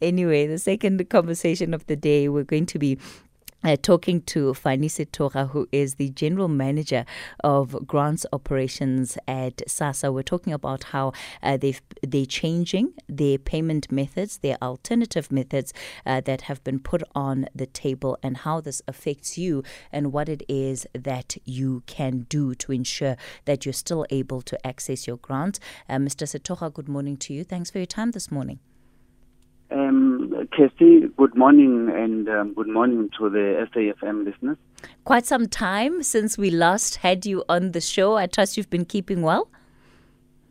Anyway, 0.00 0.46
the 0.46 0.58
second 0.58 1.10
conversation 1.10 1.74
of 1.74 1.86
the 1.86 1.94
day, 1.94 2.26
we're 2.26 2.42
going 2.42 2.64
to 2.64 2.78
be 2.78 2.98
uh, 3.62 3.76
talking 3.82 4.22
to 4.22 4.54
Fanie 4.54 4.86
Sethokga, 4.86 5.50
who 5.50 5.68
is 5.70 5.96
the 5.96 6.08
general 6.08 6.48
manager 6.48 7.04
of 7.44 7.86
grants 7.86 8.24
operations 8.32 9.18
at 9.28 9.58
SASSA. 9.68 10.10
We're 10.10 10.22
talking 10.22 10.54
about 10.54 10.84
how 10.84 11.12
uh, 11.42 11.58
they've, 11.58 11.82
they're 12.02 12.24
changing 12.24 12.94
their 13.10 13.36
payment 13.36 13.92
methods, 13.92 14.38
their 14.38 14.56
alternative 14.62 15.30
methods 15.30 15.74
uh, 16.06 16.22
that 16.22 16.42
have 16.42 16.64
been 16.64 16.78
put 16.78 17.02
on 17.14 17.44
the 17.54 17.66
table, 17.66 18.16
and 18.22 18.38
how 18.38 18.62
this 18.62 18.80
affects 18.88 19.36
you 19.36 19.62
and 19.92 20.14
what 20.14 20.30
it 20.30 20.42
is 20.48 20.86
that 20.94 21.36
you 21.44 21.82
can 21.84 22.20
do 22.30 22.54
to 22.54 22.72
ensure 22.72 23.18
that 23.44 23.66
you're 23.66 23.74
still 23.74 24.06
able 24.08 24.40
to 24.40 24.66
access 24.66 25.06
your 25.06 25.18
grant. 25.18 25.60
Uh, 25.90 25.96
Mr. 25.96 26.26
Sethokga, 26.26 26.72
good 26.72 26.88
morning 26.88 27.18
to 27.18 27.34
you. 27.34 27.44
Thanks 27.44 27.70
for 27.70 27.78
your 27.78 27.84
time 27.84 28.12
this 28.12 28.30
morning. 28.30 28.60
Um, 29.72 30.48
Kirsty, 30.52 31.02
good 31.16 31.36
morning 31.36 31.90
and 31.94 32.28
um, 32.28 32.54
good 32.54 32.66
morning 32.66 33.08
to 33.18 33.30
the 33.30 33.68
SAFM 33.72 34.24
listeners. 34.24 34.56
Quite 35.04 35.26
some 35.26 35.46
time 35.46 36.02
since 36.02 36.36
we 36.36 36.50
last 36.50 36.96
had 36.96 37.24
you 37.24 37.44
on 37.48 37.70
the 37.70 37.80
show. 37.80 38.16
I 38.16 38.26
trust 38.26 38.56
you've 38.56 38.70
been 38.70 38.84
keeping 38.84 39.22
well. 39.22 39.48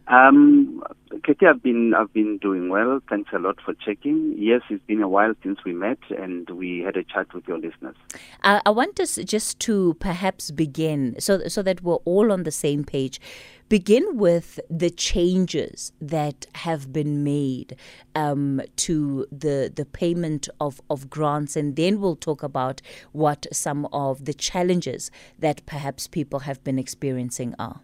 Um, 0.09 0.83
Katie, 1.23 1.45
I've 1.45 1.61
been 1.61 1.93
I've 1.93 2.11
been 2.13 2.39
doing 2.39 2.69
well. 2.69 2.99
Thanks 3.07 3.29
a 3.31 3.37
lot 3.37 3.57
for 3.63 3.75
checking. 3.75 4.33
Yes, 4.37 4.61
it's 4.69 4.83
been 4.85 5.03
a 5.03 5.07
while 5.07 5.35
since 5.43 5.59
we 5.63 5.71
met 5.71 5.99
and 6.09 6.49
we 6.49 6.79
had 6.79 6.97
a 6.97 7.03
chat 7.03 7.31
with 7.33 7.47
your 7.47 7.59
listeners. 7.59 7.95
Uh, 8.43 8.59
I 8.65 8.71
want 8.71 8.99
us 8.99 9.17
just 9.17 9.59
to 9.61 9.95
perhaps 9.99 10.49
begin 10.49 11.15
so 11.19 11.47
so 11.47 11.61
that 11.61 11.83
we're 11.83 12.01
all 12.05 12.31
on 12.31 12.41
the 12.43 12.51
same 12.51 12.83
page. 12.83 13.21
Begin 13.69 14.17
with 14.17 14.59
the 14.67 14.89
changes 14.89 15.91
that 16.01 16.47
have 16.55 16.91
been 16.91 17.23
made 17.23 17.75
um, 18.15 18.61
to 18.77 19.27
the 19.31 19.71
the 19.73 19.85
payment 19.85 20.49
of, 20.59 20.81
of 20.89 21.07
grants, 21.11 21.55
and 21.55 21.75
then 21.75 22.01
we'll 22.01 22.15
talk 22.15 22.41
about 22.41 22.81
what 23.11 23.45
some 23.51 23.87
of 23.93 24.25
the 24.25 24.33
challenges 24.33 25.11
that 25.37 25.63
perhaps 25.67 26.07
people 26.07 26.39
have 26.39 26.63
been 26.63 26.79
experiencing 26.79 27.53
are. 27.59 27.81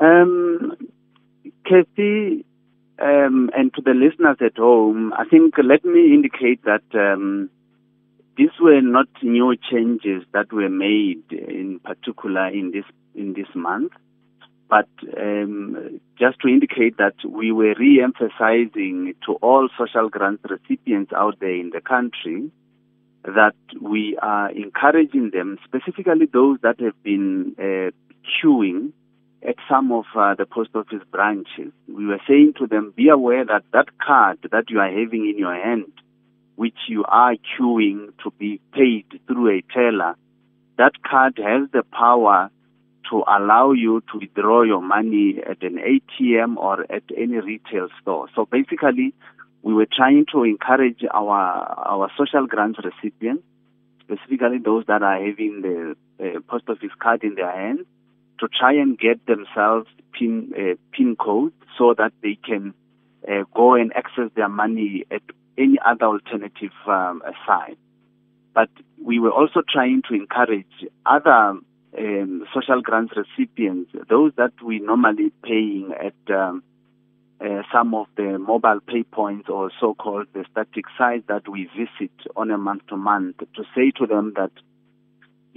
Um, 0.00 0.76
Kathy, 1.64 2.44
um, 3.00 3.50
and 3.56 3.72
to 3.74 3.82
the 3.82 3.92
listeners 3.92 4.36
at 4.40 4.56
home, 4.56 5.12
I 5.12 5.24
think 5.24 5.54
let 5.62 5.84
me 5.84 6.14
indicate 6.14 6.62
that 6.64 6.82
um, 6.94 7.50
these 8.36 8.50
were 8.60 8.80
not 8.80 9.08
new 9.22 9.54
changes 9.70 10.22
that 10.32 10.52
were 10.52 10.68
made 10.68 11.24
in 11.30 11.80
particular 11.84 12.48
in 12.48 12.70
this 12.70 12.84
in 13.14 13.32
this 13.32 13.48
month, 13.54 13.92
but 14.68 14.88
um, 15.20 16.00
just 16.18 16.40
to 16.40 16.48
indicate 16.48 16.96
that 16.98 17.14
we 17.28 17.50
were 17.50 17.74
re-emphasizing 17.78 19.14
to 19.26 19.32
all 19.42 19.68
social 19.76 20.08
grant 20.08 20.40
recipients 20.48 21.12
out 21.12 21.40
there 21.40 21.54
in 21.54 21.70
the 21.70 21.80
country 21.80 22.50
that 23.24 23.56
we 23.80 24.16
are 24.22 24.50
encouraging 24.50 25.30
them, 25.32 25.58
specifically 25.64 26.26
those 26.32 26.58
that 26.62 26.80
have 26.80 27.02
been 27.02 27.54
uh, 27.58 27.90
queuing 28.30 28.92
at 29.46 29.56
some 29.68 29.92
of 29.92 30.04
uh, 30.16 30.34
the 30.34 30.46
post 30.46 30.70
office 30.74 31.02
branches. 31.10 31.72
We 31.86 32.06
were 32.06 32.20
saying 32.26 32.54
to 32.58 32.66
them, 32.66 32.92
be 32.96 33.08
aware 33.08 33.44
that 33.44 33.62
that 33.72 33.98
card 33.98 34.38
that 34.50 34.64
you 34.68 34.80
are 34.80 34.90
having 34.90 35.28
in 35.28 35.38
your 35.38 35.54
hand, 35.54 35.92
which 36.56 36.76
you 36.88 37.04
are 37.04 37.34
queuing 37.34 38.08
to 38.24 38.30
be 38.38 38.60
paid 38.72 39.06
through 39.26 39.58
a 39.58 39.62
teller, 39.72 40.16
that 40.76 41.02
card 41.08 41.38
has 41.38 41.68
the 41.72 41.84
power 41.92 42.50
to 43.10 43.24
allow 43.28 43.72
you 43.72 44.02
to 44.12 44.18
withdraw 44.18 44.62
your 44.62 44.82
money 44.82 45.38
at 45.38 45.62
an 45.62 45.78
ATM 45.78 46.56
or 46.56 46.82
at 46.92 47.04
any 47.16 47.38
retail 47.38 47.88
store. 48.00 48.28
So 48.34 48.44
basically, 48.44 49.14
we 49.62 49.72
were 49.72 49.86
trying 49.90 50.26
to 50.32 50.44
encourage 50.44 51.04
our 51.12 51.38
our 51.86 52.10
social 52.18 52.46
grants 52.46 52.78
recipients, 52.82 53.44
specifically 54.02 54.58
those 54.64 54.84
that 54.86 55.02
are 55.02 55.24
having 55.24 55.62
the 55.62 55.96
uh, 56.20 56.40
post 56.48 56.64
office 56.68 56.90
card 56.98 57.24
in 57.24 57.34
their 57.34 57.50
hands, 57.50 57.86
to 58.40 58.48
try 58.48 58.72
and 58.72 58.98
get 58.98 59.24
themselves 59.26 59.88
pin 60.12 60.52
uh, 60.56 60.74
pin 60.92 61.16
code 61.16 61.52
so 61.76 61.94
that 61.96 62.12
they 62.22 62.38
can 62.44 62.74
uh, 63.28 63.44
go 63.54 63.74
and 63.74 63.92
access 63.94 64.30
their 64.34 64.48
money 64.48 65.04
at 65.10 65.22
any 65.56 65.78
other 65.84 66.06
alternative 66.06 66.72
um, 66.86 67.22
site. 67.46 67.78
But 68.54 68.70
we 69.02 69.18
were 69.18 69.32
also 69.32 69.62
trying 69.68 70.02
to 70.08 70.14
encourage 70.14 70.66
other 71.06 71.58
um, 71.98 72.44
social 72.54 72.80
grants 72.82 73.14
recipients, 73.16 73.92
those 74.08 74.32
that 74.36 74.52
we 74.64 74.78
normally 74.78 75.32
paying 75.42 75.92
at 75.92 76.34
um, 76.34 76.62
uh, 77.40 77.62
some 77.72 77.94
of 77.94 78.06
the 78.16 78.38
mobile 78.38 78.80
pay 78.86 79.04
points 79.04 79.48
or 79.48 79.70
so-called 79.80 80.26
the 80.32 80.44
static 80.50 80.84
sites 80.96 81.24
that 81.28 81.48
we 81.48 81.68
visit 81.76 82.12
on 82.36 82.50
a 82.50 82.58
month-to-month, 82.58 83.38
to 83.38 83.64
say 83.74 83.90
to 83.92 84.06
them 84.06 84.32
that 84.36 84.50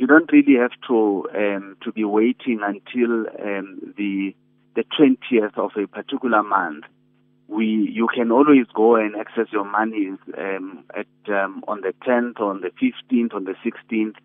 you 0.02 0.08
don't 0.08 0.32
really 0.32 0.56
have 0.60 0.72
to 0.88 1.28
um, 1.36 1.78
to 1.84 1.92
be 1.92 2.04
waiting 2.04 2.62
until 2.64 3.28
um, 3.40 3.94
the 3.96 4.36
the 4.76 4.84
20th 5.00 5.56
of 5.60 5.72
a 5.78 5.86
particular 5.86 6.42
month. 6.42 6.86
We 7.48 7.68
you 7.94 8.08
can 8.08 8.32
always 8.32 8.66
go 8.74 8.96
and 8.96 9.16
access 9.16 9.46
your 9.52 9.64
monies 9.64 10.18
um, 10.36 10.86
at 10.96 11.06
um, 11.32 11.64
on 11.68 11.82
the 11.82 11.94
10th, 12.08 12.42
on 12.42 12.62
the 12.62 12.72
15th, 12.82 13.36
on 13.36 13.44
the 13.44 13.54
16th, 13.64 14.16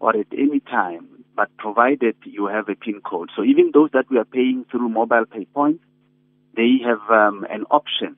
or 0.00 0.16
at 0.16 0.26
any 0.32 0.58
time, 0.58 1.06
but 1.36 1.56
provided 1.58 2.16
you 2.24 2.46
have 2.46 2.68
a 2.68 2.74
PIN 2.74 3.00
code. 3.00 3.30
So 3.36 3.44
even 3.44 3.70
those 3.72 3.90
that 3.92 4.10
we 4.10 4.18
are 4.18 4.24
paying 4.24 4.66
through 4.68 4.88
mobile 4.88 5.26
pay 5.30 5.44
points, 5.44 5.84
they 6.56 6.80
have 6.84 7.08
um, 7.08 7.46
an 7.48 7.66
option 7.70 8.16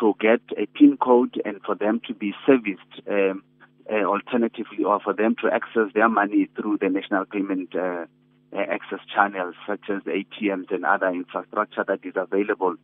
to 0.00 0.14
get 0.18 0.40
a 0.56 0.64
PIN 0.78 0.96
code 0.96 1.42
and 1.44 1.60
for 1.66 1.74
them 1.74 2.00
to 2.08 2.14
be 2.14 2.32
serviced 2.46 3.06
um, 3.06 3.42
uh, 3.90 4.04
alternatively 4.04 4.84
or 4.84 5.00
for 5.00 5.12
them 5.12 5.34
to 5.42 5.48
access 5.52 5.92
their 5.94 6.08
money 6.08 6.48
through 6.56 6.78
the 6.78 6.88
national 6.88 7.24
payment 7.24 7.74
uh, 7.74 8.06
uh 8.50 8.64
access 8.70 9.00
channels 9.14 9.54
such 9.66 9.90
as 9.90 10.02
ATMs 10.02 10.70
and 10.70 10.84
other 10.84 11.08
infrastructure 11.08 11.84
that 11.86 12.00
is 12.02 12.14
available, 12.16 12.74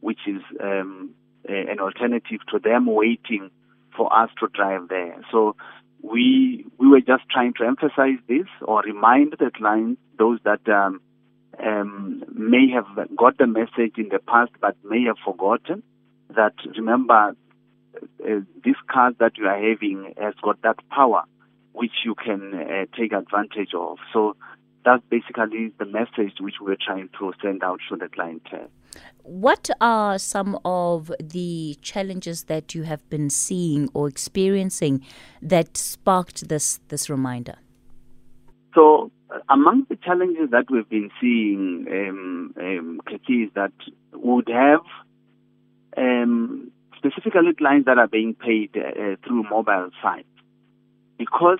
which 0.00 0.20
is 0.26 0.42
um, 0.60 1.10
an 1.48 1.78
alternative 1.80 2.40
to 2.50 2.58
them 2.58 2.86
waiting 2.86 3.50
for 3.96 4.12
us 4.12 4.30
to 4.40 4.48
drive 4.48 4.88
there. 4.88 5.20
So 5.30 5.56
we 6.02 6.66
we 6.78 6.88
were 6.88 7.00
just 7.00 7.24
trying 7.30 7.54
to 7.54 7.64
emphasize 7.64 8.18
this 8.28 8.46
or 8.62 8.82
remind 8.82 9.34
the 9.38 9.50
clients, 9.54 10.00
those 10.18 10.40
that 10.44 10.68
um, 10.68 11.00
um, 11.64 12.24
may 12.32 12.70
have 12.70 12.86
got 13.16 13.38
the 13.38 13.46
message 13.46 13.94
in 13.96 14.08
the 14.08 14.18
past 14.18 14.50
but 14.60 14.76
may 14.84 15.04
have 15.04 15.18
forgotten, 15.24 15.82
that 16.34 16.54
remember 16.76 17.36
uh, 18.24 18.40
this 18.64 18.76
card 18.90 19.16
that 19.18 19.36
you 19.36 19.46
are 19.46 19.60
having 19.60 20.14
has 20.20 20.34
got 20.42 20.60
that 20.62 20.76
power 20.90 21.22
which 21.72 21.92
you 22.04 22.14
can 22.14 22.54
uh, 22.54 22.84
take 22.96 23.12
advantage 23.12 23.70
of. 23.74 23.98
So 24.12 24.36
that's 24.84 25.02
basically 25.08 25.72
the 25.78 25.86
message 25.86 26.34
which 26.40 26.56
we're 26.60 26.76
trying 26.84 27.08
to 27.18 27.32
send 27.42 27.62
out 27.62 27.80
to 27.88 27.96
the 27.96 28.08
clientele. 28.08 28.68
What 29.22 29.70
are 29.80 30.18
some 30.18 30.58
of 30.64 31.10
the 31.20 31.76
challenges 31.80 32.44
that 32.44 32.74
you 32.74 32.82
have 32.82 33.08
been 33.08 33.30
seeing 33.30 33.88
or 33.94 34.08
experiencing 34.08 35.04
that 35.40 35.76
sparked 35.76 36.48
this 36.48 36.80
this 36.88 37.08
reminder? 37.08 37.54
So, 38.74 39.10
uh, 39.30 39.38
among 39.48 39.86
the 39.88 39.96
challenges 39.96 40.50
that 40.50 40.70
we've 40.70 40.88
been 40.88 41.10
seeing, 41.20 41.86
um, 41.90 42.54
um, 42.58 43.00
is 43.28 43.50
that 43.54 43.72
would 44.12 44.48
have 44.48 44.80
um, 45.96 46.71
specifically 47.02 47.52
clients 47.56 47.86
that 47.86 47.98
are 47.98 48.08
being 48.08 48.34
paid 48.34 48.76
uh, 48.76 49.16
through 49.26 49.42
mobile 49.50 49.90
sites. 50.02 50.28
Because 51.18 51.58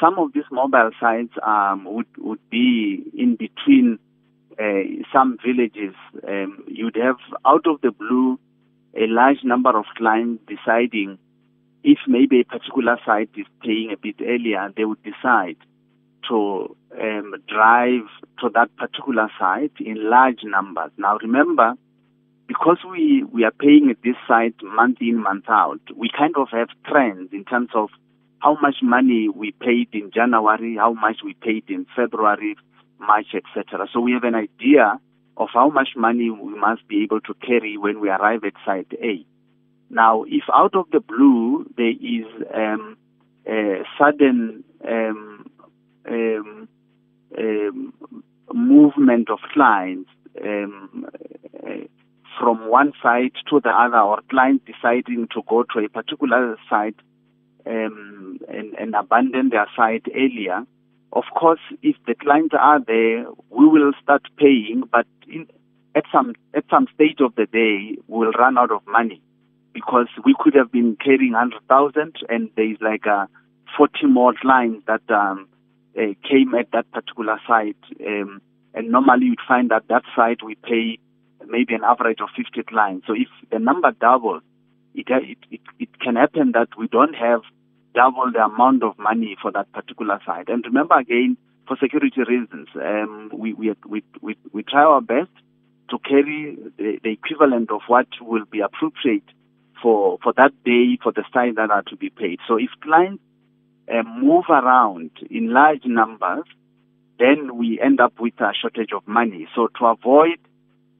some 0.00 0.18
of 0.18 0.32
these 0.32 0.44
mobile 0.50 0.90
sites 1.00 1.32
um, 1.42 1.84
would, 1.84 2.06
would 2.18 2.50
be 2.50 3.02
in 3.16 3.36
between 3.36 3.98
uh, 4.58 4.82
some 5.12 5.38
villages, 5.44 5.94
um, 6.26 6.64
you'd 6.66 6.96
have 6.96 7.16
out 7.46 7.66
of 7.66 7.80
the 7.82 7.90
blue 7.92 8.38
a 8.94 9.06
large 9.06 9.44
number 9.44 9.76
of 9.76 9.84
clients 9.96 10.42
deciding 10.48 11.18
if 11.82 11.98
maybe 12.06 12.40
a 12.40 12.44
particular 12.44 12.98
site 13.06 13.30
is 13.36 13.46
paying 13.62 13.90
a 13.92 13.96
bit 13.96 14.16
earlier, 14.20 14.70
they 14.76 14.84
would 14.84 15.02
decide 15.02 15.56
to 16.28 16.76
um, 17.00 17.34
drive 17.48 18.06
to 18.40 18.50
that 18.54 18.74
particular 18.76 19.30
site 19.38 19.72
in 19.80 20.10
large 20.10 20.40
numbers. 20.44 20.90
Now 20.98 21.16
remember, 21.18 21.74
because 22.50 22.78
we, 22.90 23.22
we 23.32 23.44
are 23.44 23.52
paying 23.52 23.90
at 23.92 24.02
this 24.02 24.16
site 24.26 24.56
month 24.60 24.98
in, 25.00 25.22
month 25.22 25.44
out, 25.48 25.78
we 25.96 26.10
kind 26.10 26.34
of 26.36 26.48
have 26.50 26.66
trends 26.84 27.32
in 27.32 27.44
terms 27.44 27.68
of 27.76 27.90
how 28.40 28.58
much 28.60 28.78
money 28.82 29.28
we 29.28 29.52
paid 29.52 29.86
in 29.92 30.10
January, 30.12 30.74
how 30.76 30.92
much 30.92 31.18
we 31.24 31.34
paid 31.34 31.62
in 31.68 31.86
February, 31.94 32.56
March, 32.98 33.28
etc. 33.36 33.86
So 33.92 34.00
we 34.00 34.14
have 34.14 34.24
an 34.24 34.34
idea 34.34 34.98
of 35.36 35.46
how 35.54 35.70
much 35.70 35.90
money 35.94 36.28
we 36.28 36.58
must 36.58 36.88
be 36.88 37.04
able 37.04 37.20
to 37.20 37.34
carry 37.34 37.78
when 37.78 38.00
we 38.00 38.08
arrive 38.08 38.42
at 38.42 38.54
site 38.66 38.92
A. 39.00 39.24
Now, 39.88 40.24
if 40.24 40.42
out 40.52 40.74
of 40.74 40.86
the 40.90 40.98
blue 40.98 41.70
there 41.76 41.90
is 41.90 42.26
um, 42.52 42.96
a 43.46 43.84
sudden 43.96 44.64
um, 44.84 45.46
um, 46.08 46.68
um 47.38 47.94
movement 48.52 49.30
of 49.30 49.38
clients, 49.54 50.10
um, 50.42 51.06
from 52.38 52.68
one 52.68 52.92
site 53.02 53.34
to 53.48 53.60
the 53.60 53.70
other, 53.70 53.98
or 53.98 54.20
clients 54.30 54.64
deciding 54.66 55.28
to 55.34 55.42
go 55.48 55.64
to 55.64 55.84
a 55.84 55.88
particular 55.88 56.56
site 56.68 56.96
um, 57.66 58.38
and, 58.48 58.74
and 58.74 58.94
abandon 58.94 59.50
their 59.50 59.66
site 59.76 60.06
earlier, 60.14 60.64
of 61.12 61.24
course, 61.34 61.60
if 61.82 61.96
the 62.06 62.14
clients 62.14 62.54
are 62.58 62.80
there, 62.86 63.26
we 63.50 63.66
will 63.66 63.92
start 64.02 64.22
paying, 64.36 64.84
but 64.90 65.06
in, 65.26 65.48
at 65.94 66.04
some 66.12 66.34
at 66.54 66.64
some 66.70 66.86
stage 66.94 67.18
of 67.20 67.34
the 67.34 67.46
day, 67.46 67.96
we'll 68.06 68.30
run 68.32 68.56
out 68.56 68.70
of 68.70 68.86
money 68.86 69.20
because 69.72 70.06
we 70.24 70.34
could 70.38 70.54
have 70.54 70.70
been 70.70 70.96
carrying 71.02 71.32
hundred 71.32 71.66
thousand, 71.68 72.14
and 72.28 72.50
there 72.54 72.70
is 72.70 72.78
like 72.80 73.06
a 73.06 73.28
forty 73.76 74.06
more 74.06 74.34
clients 74.40 74.86
that 74.86 75.02
um, 75.10 75.48
uh, 75.98 76.14
came 76.28 76.54
at 76.54 76.70
that 76.72 76.90
particular 76.92 77.40
site, 77.46 77.76
um, 78.06 78.40
and 78.74 78.90
normally 78.90 79.26
you'd 79.26 79.40
find 79.48 79.70
that 79.70 79.88
that 79.88 80.04
site 80.14 80.44
we 80.44 80.54
pay 80.54 80.98
maybe 81.50 81.74
an 81.74 81.84
average 81.84 82.20
of 82.20 82.28
fifty 82.36 82.62
clients. 82.62 83.06
So 83.06 83.14
if 83.14 83.28
the 83.50 83.58
number 83.58 83.90
doubles, 83.92 84.42
it 84.94 85.06
it 85.08 85.38
it, 85.50 85.60
it 85.78 86.00
can 86.00 86.16
happen 86.16 86.52
that 86.52 86.68
we 86.78 86.88
don't 86.88 87.14
have 87.14 87.42
double 87.94 88.30
the 88.32 88.44
amount 88.44 88.82
of 88.82 88.98
money 88.98 89.36
for 89.42 89.50
that 89.52 89.72
particular 89.72 90.20
site. 90.24 90.48
And 90.48 90.64
remember 90.64 90.96
again, 90.96 91.36
for 91.66 91.76
security 91.76 92.22
reasons, 92.22 92.68
um, 92.76 93.30
we, 93.32 93.52
we, 93.52 93.72
we, 93.86 94.02
we, 94.20 94.36
we 94.52 94.62
try 94.62 94.82
our 94.82 95.00
best 95.00 95.30
to 95.90 95.98
carry 95.98 96.56
the, 96.78 96.98
the 97.02 97.10
equivalent 97.10 97.70
of 97.70 97.80
what 97.88 98.06
will 98.20 98.44
be 98.44 98.60
appropriate 98.60 99.24
for, 99.82 100.18
for 100.22 100.32
that 100.36 100.52
day 100.64 100.98
for 101.02 101.12
the 101.12 101.24
sites 101.32 101.56
that 101.56 101.70
are 101.70 101.82
to 101.82 101.96
be 101.96 102.10
paid. 102.10 102.38
So 102.46 102.56
if 102.56 102.70
clients 102.82 103.22
uh, 103.92 104.02
move 104.02 104.44
around 104.48 105.10
in 105.30 105.52
large 105.52 105.84
numbers, 105.84 106.44
then 107.18 107.56
we 107.56 107.80
end 107.80 108.00
up 108.00 108.14
with 108.18 108.34
a 108.40 108.52
shortage 108.60 108.90
of 108.94 109.06
money. 109.06 109.48
So 109.54 109.68
to 109.78 109.86
avoid 109.86 110.38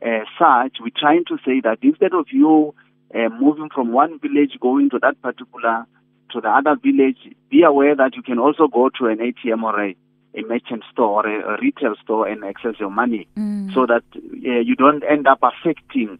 uh, 0.04 0.24
such, 0.38 0.78
we're 0.80 0.90
trying 0.96 1.24
to 1.26 1.36
say 1.44 1.60
that 1.62 1.78
instead 1.82 2.14
of 2.14 2.26
you 2.30 2.74
uh, 3.14 3.28
moving 3.28 3.68
from 3.74 3.92
one 3.92 4.18
village 4.18 4.52
going 4.60 4.90
to 4.90 4.98
that 5.00 5.20
particular 5.20 5.86
to 6.32 6.40
the 6.40 6.48
other 6.48 6.76
village, 6.76 7.18
be 7.50 7.62
aware 7.62 7.94
that 7.96 8.14
you 8.14 8.22
can 8.22 8.38
also 8.38 8.68
go 8.68 8.88
to 8.88 9.06
an 9.06 9.18
ATM 9.18 9.62
or 9.62 9.82
a, 9.82 9.96
a 10.34 10.42
merchant 10.42 10.84
store 10.92 11.26
or 11.26 11.28
a, 11.28 11.54
a, 11.54 11.60
retail 11.60 11.94
store 12.02 12.28
and 12.28 12.44
access 12.44 12.74
your 12.78 12.90
money 12.90 13.26
mm. 13.36 13.72
so 13.74 13.84
that 13.86 14.04
uh, 14.14 14.60
you 14.60 14.76
don't 14.76 15.02
end 15.02 15.26
up 15.26 15.40
affecting 15.42 16.18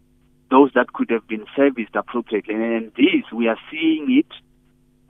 those 0.50 0.70
that 0.74 0.92
could 0.92 1.10
have 1.10 1.26
been 1.28 1.44
serviced 1.54 1.94
appropriately. 1.94 2.54
And 2.54 2.92
this, 2.96 3.30
we 3.32 3.46
are 3.46 3.58
seeing 3.70 4.06
it 4.10 4.32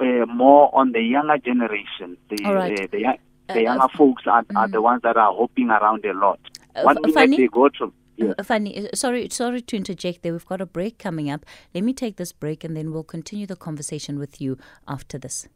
uh, 0.00 0.26
more 0.26 0.74
on 0.74 0.92
the 0.92 1.00
younger 1.00 1.38
generation. 1.38 2.18
The, 2.28 2.44
right. 2.44 2.78
uh, 2.78 2.86
the, 2.92 3.18
the, 3.54 3.62
younger 3.62 3.88
folks 3.96 4.24
are, 4.26 4.44
mm. 4.44 4.56
are 4.56 4.68
the 4.68 4.82
ones 4.82 5.00
that 5.02 5.16
are 5.16 5.34
hopping 5.34 5.70
around 5.70 6.04
a 6.04 6.12
lot. 6.12 6.40
One 6.82 6.98
minute 7.02 7.36
they 7.36 7.48
go 7.48 7.68
to 7.68 7.92
yeah. 8.20 8.34
Uh, 8.38 8.42
Fanie, 8.42 8.86
uh, 8.86 8.96
sorry, 8.96 9.28
sorry 9.30 9.60
to 9.62 9.76
interject 9.76 10.22
there. 10.22 10.32
We've 10.32 10.46
got 10.46 10.60
a 10.60 10.66
break 10.66 10.98
coming 10.98 11.30
up. 11.30 11.44
Let 11.74 11.84
me 11.84 11.92
take 11.92 12.16
this 12.16 12.32
break 12.32 12.64
and 12.64 12.76
then 12.76 12.92
we'll 12.92 13.04
continue 13.04 13.46
the 13.46 13.56
conversation 13.56 14.18
with 14.18 14.40
you 14.40 14.58
after 14.86 15.18
this. 15.18 15.48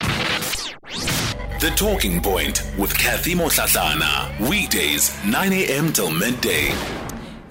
The 0.00 1.72
Talking 1.74 2.20
Point 2.20 2.62
with 2.78 2.96
Kathy 2.96 3.34
Motlatlana. 3.34 4.48
Weekdays, 4.48 5.12
9 5.24 5.52
a.m. 5.52 5.92
till 5.92 6.10
midday. 6.10 6.70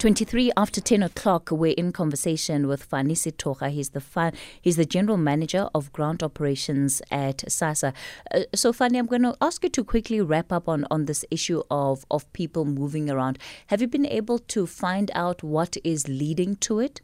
23 0.06 0.52
after 0.56 0.80
10 0.80 1.02
o'clock, 1.02 1.50
we're 1.50 1.74
in 1.76 1.90
conversation 1.90 2.68
with 2.68 2.88
Fanie 2.88 3.16
Sethokga. 3.16 3.68
He's 3.70 3.88
the 3.88 4.32
he's 4.62 4.76
the 4.76 4.84
general 4.84 5.16
manager 5.16 5.68
of 5.74 5.92
grant 5.92 6.22
operations 6.22 7.02
at 7.10 7.38
SASSA. 7.38 7.92
Uh, 8.32 8.42
so, 8.54 8.72
Fanie, 8.72 9.00
I'm 9.00 9.06
going 9.06 9.22
to 9.22 9.36
ask 9.40 9.64
you 9.64 9.70
to 9.70 9.82
quickly 9.82 10.20
wrap 10.20 10.52
up 10.52 10.68
on, 10.68 10.86
on 10.92 11.06
this 11.06 11.24
issue 11.28 11.60
of, 11.72 12.06
of 12.08 12.32
people 12.34 12.64
moving 12.64 13.10
around. 13.10 13.40
Have 13.66 13.80
you 13.80 13.88
been 13.88 14.06
able 14.06 14.38
to 14.38 14.64
find 14.64 15.10
out 15.12 15.42
what 15.42 15.76
is 15.82 16.06
leading 16.06 16.54
to 16.54 16.78
it? 16.78 17.00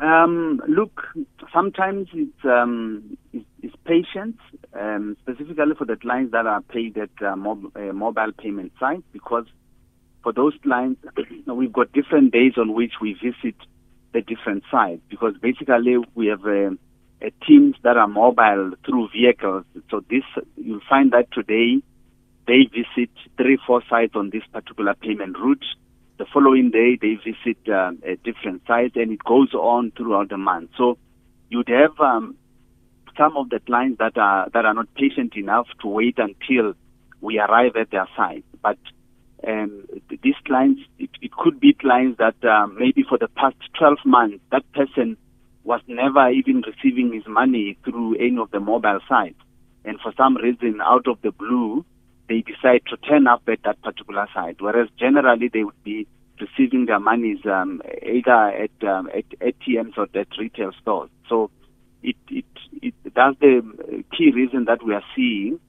Um, 0.00 0.62
look, 0.66 1.02
sometimes 1.52 2.08
it's, 2.14 2.42
um, 2.46 3.18
it's, 3.34 3.44
it's 3.60 3.76
patience, 3.84 4.38
um, 4.72 5.18
specifically 5.20 5.74
for 5.76 5.84
the 5.84 5.96
clients 5.96 6.32
that 6.32 6.46
are 6.46 6.62
paid 6.62 6.96
at 6.96 7.10
uh, 7.22 7.36
mob, 7.36 7.64
uh, 7.76 7.92
mobile 7.92 8.32
payment 8.32 8.72
sites 8.80 9.02
because 9.12 9.44
for 10.22 10.32
those 10.32 10.54
clients, 10.62 11.02
we've 11.46 11.72
got 11.72 11.92
different 11.92 12.32
days 12.32 12.52
on 12.56 12.72
which 12.72 12.94
we 13.00 13.14
visit 13.14 13.56
the 14.12 14.20
different 14.20 14.62
sites 14.70 15.00
because 15.08 15.34
basically 15.40 15.96
we 16.14 16.26
have 16.26 16.44
uh, 16.44 16.70
teams 17.46 17.76
that 17.82 17.96
are 17.96 18.08
mobile 18.08 18.72
through 18.84 19.08
vehicles. 19.12 19.64
So 19.90 20.04
this 20.10 20.24
you'll 20.56 20.80
find 20.88 21.12
that 21.12 21.32
today 21.32 21.82
they 22.46 22.68
visit 22.72 23.10
three, 23.36 23.58
four 23.66 23.82
sites 23.88 24.14
on 24.14 24.30
this 24.30 24.42
particular 24.52 24.94
payment 24.94 25.38
route. 25.38 25.64
The 26.18 26.26
following 26.32 26.70
day 26.70 26.98
they 27.00 27.14
visit 27.14 27.58
uh, 27.68 27.92
a 28.04 28.16
different 28.16 28.62
site, 28.66 28.96
and 28.96 29.12
it 29.12 29.24
goes 29.24 29.54
on 29.54 29.92
throughout 29.96 30.28
the 30.28 30.38
month. 30.38 30.70
So 30.76 30.98
you'd 31.48 31.68
have 31.68 31.98
um, 32.00 32.36
some 33.16 33.36
of 33.36 33.50
the 33.50 33.60
clients 33.60 33.98
that 33.98 34.18
are 34.18 34.48
that 34.52 34.64
are 34.64 34.74
not 34.74 34.92
patient 34.94 35.36
enough 35.36 35.66
to 35.80 35.88
wait 35.88 36.18
until 36.18 36.74
we 37.20 37.38
arrive 37.38 37.76
at 37.76 37.90
their 37.90 38.08
site, 38.16 38.44
but 38.62 38.78
um, 39.46 39.86
these 40.22 40.34
clients, 40.44 40.82
it, 40.98 41.10
it, 41.20 41.32
could 41.32 41.58
be 41.60 41.72
clients 41.74 42.18
that 42.18 42.36
um, 42.48 42.76
maybe 42.78 43.04
for 43.08 43.18
the 43.18 43.28
past 43.28 43.56
12 43.78 43.98
months, 44.04 44.38
that 44.50 44.62
person 44.72 45.16
was 45.64 45.80
never 45.86 46.28
even 46.30 46.62
receiving 46.66 47.12
his 47.12 47.26
money 47.26 47.76
through 47.84 48.16
any 48.16 48.38
of 48.38 48.50
the 48.50 48.60
mobile 48.60 49.00
sites. 49.08 49.38
And 49.84 49.98
for 50.00 50.12
some 50.16 50.36
reason, 50.36 50.80
out 50.82 51.06
of 51.08 51.20
the 51.22 51.32
blue, 51.32 51.84
they 52.28 52.42
decide 52.42 52.82
to 52.88 52.96
turn 52.96 53.26
up 53.26 53.42
at 53.48 53.62
that 53.64 53.82
particular 53.82 54.26
site, 54.32 54.60
whereas 54.60 54.88
generally 54.98 55.48
they 55.52 55.64
would 55.64 55.82
be 55.84 56.06
receiving 56.40 56.86
their 56.86 57.00
monies 57.00 57.38
um, 57.46 57.82
either 58.02 58.30
at, 58.32 58.88
um, 58.88 59.08
at 59.14 59.28
ATMs 59.40 59.96
or 59.96 60.08
at 60.14 60.28
retail 60.38 60.72
stores. 60.80 61.10
So 61.28 61.50
it, 62.02 62.16
it, 62.28 62.44
it, 62.80 62.94
that's 63.14 63.38
the 63.40 64.04
key 64.16 64.30
reason 64.32 64.64
that 64.64 64.84
we 64.84 64.94
are 64.94 65.04
seeing 65.14 65.60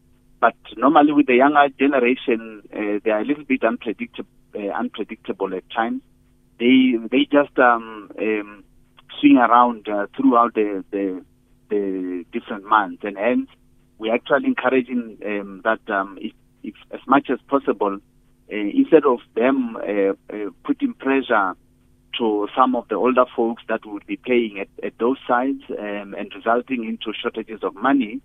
but 0.44 0.56
normally 0.76 1.14
with 1.14 1.28
the 1.28 1.36
younger 1.36 1.70
generation, 1.80 2.64
uh, 2.74 3.00
they 3.02 3.12
are 3.12 3.22
a 3.22 3.24
little 3.24 3.46
bit 3.46 3.64
unpredictable, 3.64 4.30
uh, 4.54 4.68
unpredictable 4.78 5.56
at 5.56 5.64
times. 5.72 6.02
They 6.60 6.96
they 7.10 7.24
just 7.32 7.58
um, 7.58 8.12
um, 8.20 8.66
swing 9.22 9.38
around 9.38 9.88
uh, 9.88 10.08
throughout 10.18 10.54
the, 10.54 10.84
the, 10.92 11.24
the 11.70 12.26
different 12.34 12.66
months, 12.66 13.04
and 13.06 13.18
hence 13.18 13.48
we're 13.98 14.14
actually 14.14 14.48
encouraging 14.48 15.18
um, 15.26 15.62
that 15.64 15.80
um, 15.90 16.18
if, 16.20 16.34
if, 16.62 16.76
as 16.92 17.00
much 17.08 17.30
as 17.30 17.40
possible, 17.48 18.00
uh, 18.52 18.56
instead 18.56 19.06
of 19.06 19.20
them 19.36 19.78
putting 20.66 20.94
pressure 20.96 21.56
to 22.20 22.50
some 22.54 22.76
of 22.76 22.86
the 22.90 22.96
older 22.96 23.26
folks 23.34 23.64
that 23.70 23.86
would 23.86 24.06
be 24.06 24.18
paying 24.18 24.60
at, 24.60 24.68
at 24.86 24.98
those 25.00 25.18
sites 25.26 25.64
um, 25.70 26.14
and 26.20 26.34
resulting 26.36 26.84
into 26.84 27.18
shortages 27.18 27.64
of 27.64 27.74
money, 27.76 28.20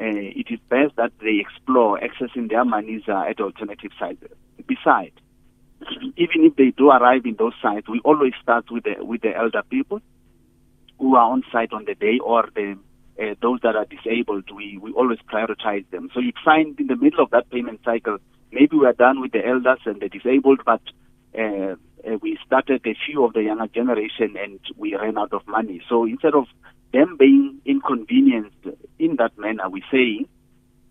it 0.00 0.46
is 0.50 0.60
best 0.68 0.96
that 0.96 1.12
they 1.20 1.38
explore 1.40 1.98
accessing 1.98 2.48
their 2.48 2.64
monies 2.64 3.02
uh, 3.08 3.24
at 3.28 3.40
alternative 3.40 3.90
sites. 3.98 4.22
Besides, 4.66 5.16
even 6.16 6.44
if 6.44 6.56
they 6.56 6.70
do 6.70 6.90
arrive 6.90 7.26
in 7.26 7.36
those 7.38 7.54
sites, 7.60 7.88
we 7.88 8.00
always 8.04 8.32
start 8.42 8.70
with 8.70 8.84
the 8.84 9.04
with 9.04 9.22
the 9.22 9.36
elder 9.36 9.62
people 9.68 10.00
who 10.98 11.16
are 11.16 11.30
on 11.30 11.42
site 11.52 11.72
on 11.72 11.84
the 11.84 11.94
day 11.94 12.18
or 12.24 12.48
the 12.54 12.76
uh, 13.20 13.34
those 13.42 13.60
that 13.62 13.76
are 13.76 13.86
disabled. 13.86 14.44
We 14.54 14.78
we 14.78 14.92
always 14.92 15.18
prioritize 15.32 15.88
them. 15.90 16.10
So 16.14 16.20
you'd 16.20 16.38
find 16.44 16.78
in 16.78 16.86
the 16.86 16.96
middle 16.96 17.22
of 17.22 17.30
that 17.30 17.50
payment 17.50 17.80
cycle, 17.84 18.18
maybe 18.52 18.76
we 18.76 18.86
are 18.86 18.92
done 18.92 19.20
with 19.20 19.32
the 19.32 19.44
elders 19.46 19.80
and 19.84 20.00
the 20.00 20.08
disabled, 20.08 20.60
but 20.64 20.82
uh, 21.38 21.74
uh, 22.06 22.16
we 22.20 22.38
started 22.46 22.86
a 22.86 22.94
few 23.06 23.24
of 23.24 23.32
the 23.32 23.42
younger 23.42 23.66
generation 23.66 24.36
and 24.38 24.60
we 24.76 24.94
ran 24.94 25.18
out 25.18 25.32
of 25.32 25.46
money. 25.46 25.80
So 25.88 26.04
instead 26.04 26.34
of 26.34 26.46
them 26.92 27.16
being 27.18 27.60
inconvenienced 27.64 28.66
in 28.98 29.16
that 29.16 29.36
manner, 29.38 29.68
we 29.68 29.82
say 29.90 30.26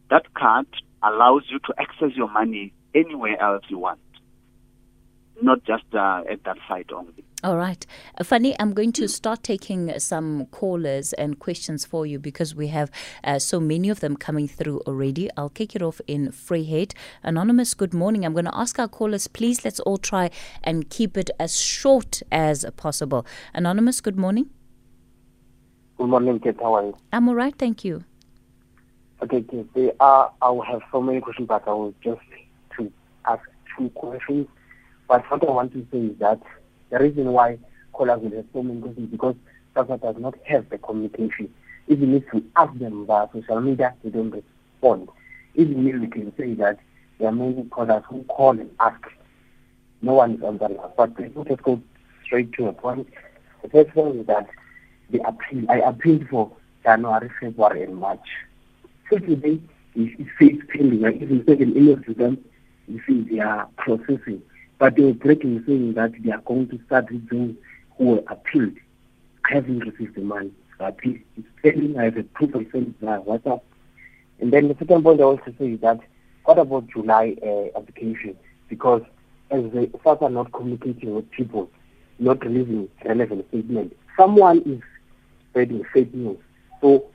that 0.09 0.33
card 0.33 0.67
allows 1.03 1.43
you 1.49 1.59
to 1.59 1.73
access 1.77 2.15
your 2.15 2.29
money 2.29 2.73
anywhere 2.93 3.41
else 3.41 3.63
you 3.69 3.77
want, 3.77 3.99
not 5.41 5.63
just 5.63 5.83
uh, 5.93 6.23
at 6.29 6.43
that 6.43 6.57
site 6.67 6.91
only. 6.91 7.23
All 7.43 7.55
right. 7.55 7.85
Uh, 8.19 8.23
Fanie, 8.23 8.55
I'm 8.59 8.73
going 8.73 8.91
to 8.93 9.07
start 9.07 9.43
taking 9.43 9.97
some 9.99 10.47
callers 10.47 11.13
and 11.13 11.37
questions 11.37 11.85
for 11.85 12.05
you 12.05 12.17
because 12.17 12.55
we 12.55 12.67
have 12.69 12.89
uh, 13.23 13.37
so 13.37 13.59
many 13.59 13.89
of 13.89 13.99
them 13.99 14.17
coming 14.17 14.47
through 14.47 14.79
already. 14.87 15.29
I'll 15.37 15.49
kick 15.49 15.75
it 15.75 15.83
off 15.83 16.01
in 16.07 16.29
Vryheid. 16.29 16.93
Anonymous, 17.23 17.75
good 17.75 17.93
morning. 17.93 18.25
I'm 18.25 18.33
going 18.33 18.45
to 18.45 18.57
ask 18.57 18.79
our 18.79 18.87
callers, 18.87 19.27
please 19.27 19.63
let's 19.63 19.79
all 19.81 19.97
try 19.97 20.31
and 20.63 20.89
keep 20.89 21.15
it 21.15 21.29
as 21.39 21.59
short 21.59 22.23
as 22.31 22.65
possible. 22.75 23.25
Anonymous, 23.53 24.01
good 24.01 24.17
morning. 24.17 24.49
Good 25.97 26.07
morning, 26.07 26.39
Kate. 26.39 26.57
How 26.59 26.75
are 26.75 26.83
you? 26.85 26.97
I'm 27.13 27.29
all 27.29 27.35
right, 27.35 27.55
thank 27.55 27.85
you. 27.85 28.03
Okay, 29.21 29.43
Kate. 29.43 29.91
Uh, 29.99 30.29
I 30.41 30.49
will 30.49 30.63
have 30.63 30.81
so 30.91 31.01
many 31.01 31.21
questions, 31.21 31.47
but 31.47 31.67
I 31.67 31.71
will 31.71 31.93
just 32.03 32.21
to 32.77 32.91
ask 33.25 33.43
two 33.77 33.89
questions. 33.91 34.47
But 35.07 35.23
what 35.31 35.47
I 35.47 35.51
want 35.51 35.73
to 35.73 35.85
say 35.91 35.99
is 35.99 36.19
that 36.19 36.41
the 36.89 36.99
reason 36.99 37.31
why 37.31 37.57
callers 37.93 38.21
will 38.21 38.35
have 38.35 38.45
so 38.53 38.63
many 38.63 38.81
questions 38.81 39.09
because 39.11 39.35
SASSA 39.75 40.01
does 40.01 40.15
not 40.19 40.35
have 40.45 40.69
the 40.69 40.77
communication. 40.77 41.53
Even 41.87 42.13
if 42.15 42.23
we 42.33 42.43
ask 42.55 42.77
them 42.79 43.05
via 43.05 43.27
social 43.33 43.61
media, 43.61 43.93
they 44.03 44.09
don't 44.09 44.31
respond. 44.31 45.09
Even 45.55 45.87
if 45.87 46.01
we 46.01 46.07
can 46.07 46.33
say 46.37 46.53
that 46.55 46.79
there 47.19 47.29
are 47.29 47.31
many 47.31 47.63
callers 47.69 48.03
who 48.09 48.23
call 48.25 48.51
and 48.51 48.69
ask, 48.79 49.01
no 50.01 50.13
one 50.13 50.35
is 50.35 50.43
on 50.43 50.57
the 50.57 50.65
line. 50.67 50.91
But 50.97 51.15
they 51.17 51.29
just 51.29 51.63
go 51.63 51.81
straight 52.25 52.51
to 52.53 52.65
the 52.65 52.73
point. 52.73 53.07
The 53.63 53.69
first 53.69 53.95
one 53.95 54.17
is 54.19 54.27
that 54.27 54.47
the 55.09 55.19
appeal, 55.27 55.65
I 55.69 55.77
appealed 55.79 56.27
for 56.29 56.51
January, 56.83 57.29
February, 57.39 57.83
and 57.83 57.95
March. 57.95 58.27
So 59.09 59.17
today, 59.19 59.59
it 59.95 60.27
says 60.39 60.59
pending. 60.69 61.05
I 61.05 61.13
even 61.13 61.43
sent 61.47 61.61
an 61.61 61.75
email 61.75 61.97
to 62.03 62.13
them. 62.13 62.37
You 62.87 63.01
see, 63.07 63.21
they 63.29 63.39
are 63.39 63.67
processing. 63.77 64.41
But 64.79 64.95
they 64.95 65.03
were 65.03 65.13
breaking 65.13 65.63
saying 65.65 65.93
that 65.93 66.13
they 66.23 66.31
are 66.31 66.41
going 66.41 66.67
to 66.69 66.79
start 66.85 67.11
with 67.11 67.27
those 67.29 67.55
who 67.97 68.05
were 68.05 68.23
appealed. 68.27 68.75
I 69.49 69.55
haven't 69.55 69.79
received 69.79 70.15
the 70.15 70.21
money. 70.21 70.51
appeal 70.79 71.15
is 71.37 71.43
pending. 71.61 71.97
I 71.97 72.05
have 72.05 72.17
a 72.17 72.23
proof 72.23 72.55
I 72.55 72.69
sent 72.71 72.99
via 72.99 73.19
WhatsApp. 73.21 73.61
And 74.39 74.53
then 74.53 74.67
the 74.67 74.75
second 74.77 75.03
point 75.03 75.21
I 75.21 75.25
want 75.25 75.45
to 75.45 75.55
say 75.57 75.71
is 75.71 75.81
that 75.81 75.99
what 76.45 76.59
about 76.59 76.87
July 76.87 77.35
uh, 77.43 77.77
application? 77.77 78.35
Because 78.69 79.01
as 79.51 79.63
the 79.71 79.89
SARS 80.03 80.19
are 80.21 80.29
not 80.29 80.51
communicating 80.53 81.15
with 81.15 81.29
people, 81.31 81.69
not 82.19 82.43
releasing 82.45 82.87
relevant 83.05 83.47
statement, 83.49 83.95
someone 84.17 84.61
is 84.65 84.81
spreading 85.49 85.83
fake 85.93 86.13
news. 86.13 86.37
So, 86.81 87.05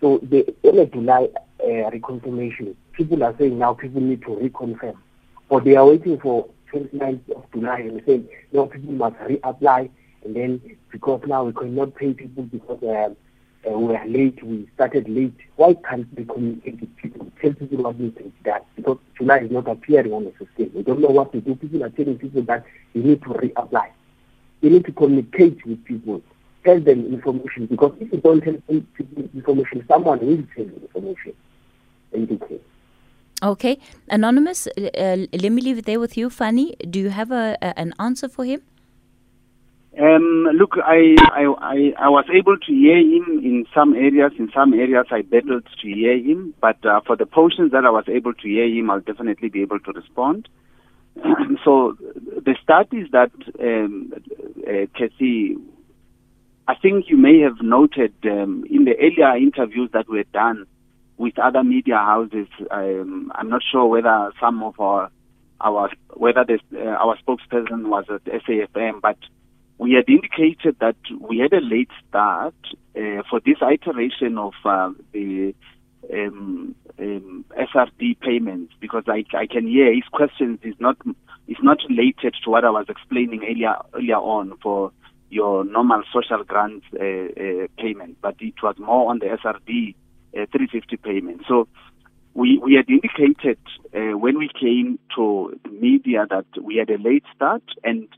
so 0.00 0.18
the 0.18 0.54
a 0.64 0.86
July 0.86 1.28
uh, 1.60 1.90
reconfirmation, 1.90 2.74
people 2.92 3.22
are 3.22 3.34
saying 3.38 3.58
now 3.58 3.74
people 3.74 4.00
need 4.00 4.22
to 4.22 4.28
reconfirm, 4.28 4.96
but 5.48 5.64
they 5.64 5.76
are 5.76 5.86
waiting 5.86 6.18
for 6.18 6.48
29th 6.72 7.30
of 7.36 7.44
July 7.52 7.80
and 7.80 8.02
saying 8.06 8.28
no, 8.52 8.66
people 8.66 8.92
must 8.92 9.16
reapply, 9.16 9.90
and 10.24 10.36
then 10.36 10.76
because 10.90 11.22
now 11.26 11.44
we 11.44 11.52
cannot 11.52 11.94
pay 11.94 12.12
people 12.12 12.44
because. 12.44 12.82
Uh, 12.82 13.14
uh, 13.66 13.78
we 13.78 13.94
are 13.94 14.06
late, 14.06 14.42
we 14.44 14.68
started 14.74 15.08
late. 15.08 15.34
Why 15.56 15.74
can't 15.88 16.06
we 16.16 16.24
communicate 16.24 16.80
with 16.80 16.96
people, 16.96 17.26
tell 17.40 17.52
people 17.52 17.82
what 17.82 17.98
needs 17.98 18.16
to? 18.18 18.32
Because 18.76 18.98
July 19.18 19.38
is 19.38 19.50
not 19.50 19.68
appearing 19.68 20.12
on 20.12 20.24
the 20.24 20.30
system. 20.32 20.70
We 20.74 20.82
don't 20.82 21.00
know 21.00 21.08
what 21.08 21.32
to 21.32 21.40
do. 21.40 21.56
People 21.56 21.82
are 21.82 21.90
telling 21.90 22.18
people 22.18 22.42
that 22.42 22.64
you 22.94 23.02
need 23.02 23.22
to 23.22 23.28
reapply. 23.30 23.88
You 24.60 24.70
need 24.70 24.84
to 24.84 24.92
communicate 24.92 25.64
with 25.66 25.84
people, 25.84 26.22
tell 26.64 26.80
them 26.80 27.06
information, 27.06 27.66
because 27.66 27.94
if 28.00 28.12
you 28.12 28.20
don't 28.20 28.40
tell 28.40 28.54
people 28.68 29.28
information, 29.34 29.84
someone 29.88 30.20
will 30.20 30.44
tell 30.54 30.64
you 30.64 30.80
information. 30.82 31.34
Okay. 32.14 32.60
Okay. 33.42 33.78
Anonymous, 34.08 34.66
uh, 34.66 35.26
let 35.32 35.52
me 35.52 35.60
leave 35.60 35.78
it 35.78 35.86
there 35.86 36.00
with 36.00 36.16
you. 36.16 36.30
Fanie, 36.30 36.74
do 36.90 36.98
you 36.98 37.10
have 37.10 37.30
a, 37.30 37.56
a 37.60 37.78
an 37.78 37.92
answer 37.98 38.28
for 38.28 38.44
him? 38.44 38.62
Um, 39.98 40.48
look, 40.54 40.76
I, 40.76 41.16
I, 41.20 41.44
I, 41.58 41.92
I, 41.98 42.08
was 42.10 42.26
able 42.30 42.58
to 42.58 42.72
hear 42.72 42.98
him 42.98 43.40
in 43.42 43.64
some 43.74 43.94
areas. 43.94 44.32
In 44.38 44.50
some 44.54 44.74
areas, 44.74 45.06
I 45.10 45.22
battled 45.22 45.66
to 45.80 45.88
hear 45.88 46.18
him. 46.18 46.54
But 46.60 46.84
uh, 46.84 47.00
for 47.06 47.16
the 47.16 47.24
portions 47.24 47.72
that 47.72 47.86
I 47.86 47.90
was 47.90 48.04
able 48.06 48.34
to 48.34 48.48
hear 48.48 48.66
him, 48.66 48.90
I'll 48.90 49.00
definitely 49.00 49.48
be 49.48 49.62
able 49.62 49.80
to 49.80 49.92
respond. 49.92 50.50
so 51.64 51.96
the 51.98 52.54
start 52.62 52.88
is 52.92 53.08
that, 53.12 53.32
um, 53.58 54.12
uh, 54.68 54.86
Kathy, 54.98 55.56
I 56.68 56.74
think 56.74 57.06
you 57.08 57.16
may 57.16 57.40
have 57.40 57.62
noted 57.62 58.12
um, 58.24 58.66
in 58.68 58.84
the 58.84 58.96
earlier 58.98 59.34
interviews 59.36 59.88
that 59.94 60.10
were 60.10 60.24
done 60.24 60.66
with 61.18 61.38
other 61.38 61.64
media 61.64 61.96
houses. 61.96 62.48
Um, 62.70 63.32
I'm 63.34 63.48
not 63.48 63.62
sure 63.70 63.86
whether 63.86 64.32
some 64.40 64.62
of 64.62 64.78
our, 64.80 65.10
our 65.60 65.90
whether 66.14 66.44
this, 66.44 66.60
uh, 66.74 66.80
our 66.80 67.16
spokesperson 67.18 67.88
was 67.88 68.04
at 68.10 68.24
SAFM, 68.24 69.00
but 69.00 69.18
we 69.78 69.92
had 69.92 70.08
indicated 70.08 70.76
that 70.80 70.96
we 71.20 71.38
had 71.38 71.52
a 71.52 71.60
late 71.60 71.90
start 72.08 72.54
uh, 72.96 73.22
for 73.28 73.40
this 73.44 73.58
iteration 73.60 74.38
of 74.38 74.54
uh, 74.64 74.90
the 75.12 75.54
um, 76.12 76.74
um, 76.98 77.44
SRD 77.58 78.20
payments 78.20 78.72
because 78.80 79.04
I, 79.06 79.24
I 79.36 79.46
can 79.46 79.66
hear 79.66 79.92
his 79.92 80.04
questions 80.12 80.60
is 80.62 80.74
not 80.78 80.96
is 81.48 81.56
not 81.62 81.78
related 81.88 82.34
to 82.44 82.50
what 82.50 82.64
I 82.64 82.70
was 82.70 82.86
explaining 82.88 83.42
earlier 83.44 83.76
earlier 83.94 84.16
on 84.16 84.56
for 84.62 84.92
your 85.28 85.64
normal 85.64 86.02
social 86.12 86.44
grants 86.44 86.86
uh, 86.94 87.02
uh 87.02 87.66
payment, 87.78 88.18
but 88.22 88.36
it 88.38 88.54
was 88.62 88.76
more 88.78 89.10
on 89.10 89.18
the 89.18 89.26
SRD 89.26 89.94
350 90.44 90.96
payment. 90.98 91.42
So 91.48 91.68
we 92.34 92.58
we 92.58 92.74
had 92.74 92.88
indicated 92.90 93.58
uh, 93.94 94.18
when 94.18 94.38
we 94.38 94.50
came 94.60 94.98
to 95.16 95.58
media 95.70 96.26
that 96.28 96.46
we 96.62 96.76
had 96.76 96.90
a 96.90 96.98
late 96.98 97.24
start 97.34 97.62
and 97.82 98.08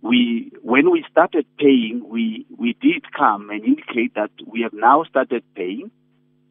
we 0.00 0.52
when 0.62 0.90
we 0.90 1.04
started 1.10 1.46
paying, 1.58 2.02
we 2.08 2.46
we 2.56 2.76
did 2.80 3.04
come 3.12 3.50
and 3.50 3.64
indicate 3.64 4.14
that 4.14 4.30
we 4.46 4.62
have 4.62 4.72
now 4.72 5.04
started 5.04 5.42
paying, 5.54 5.90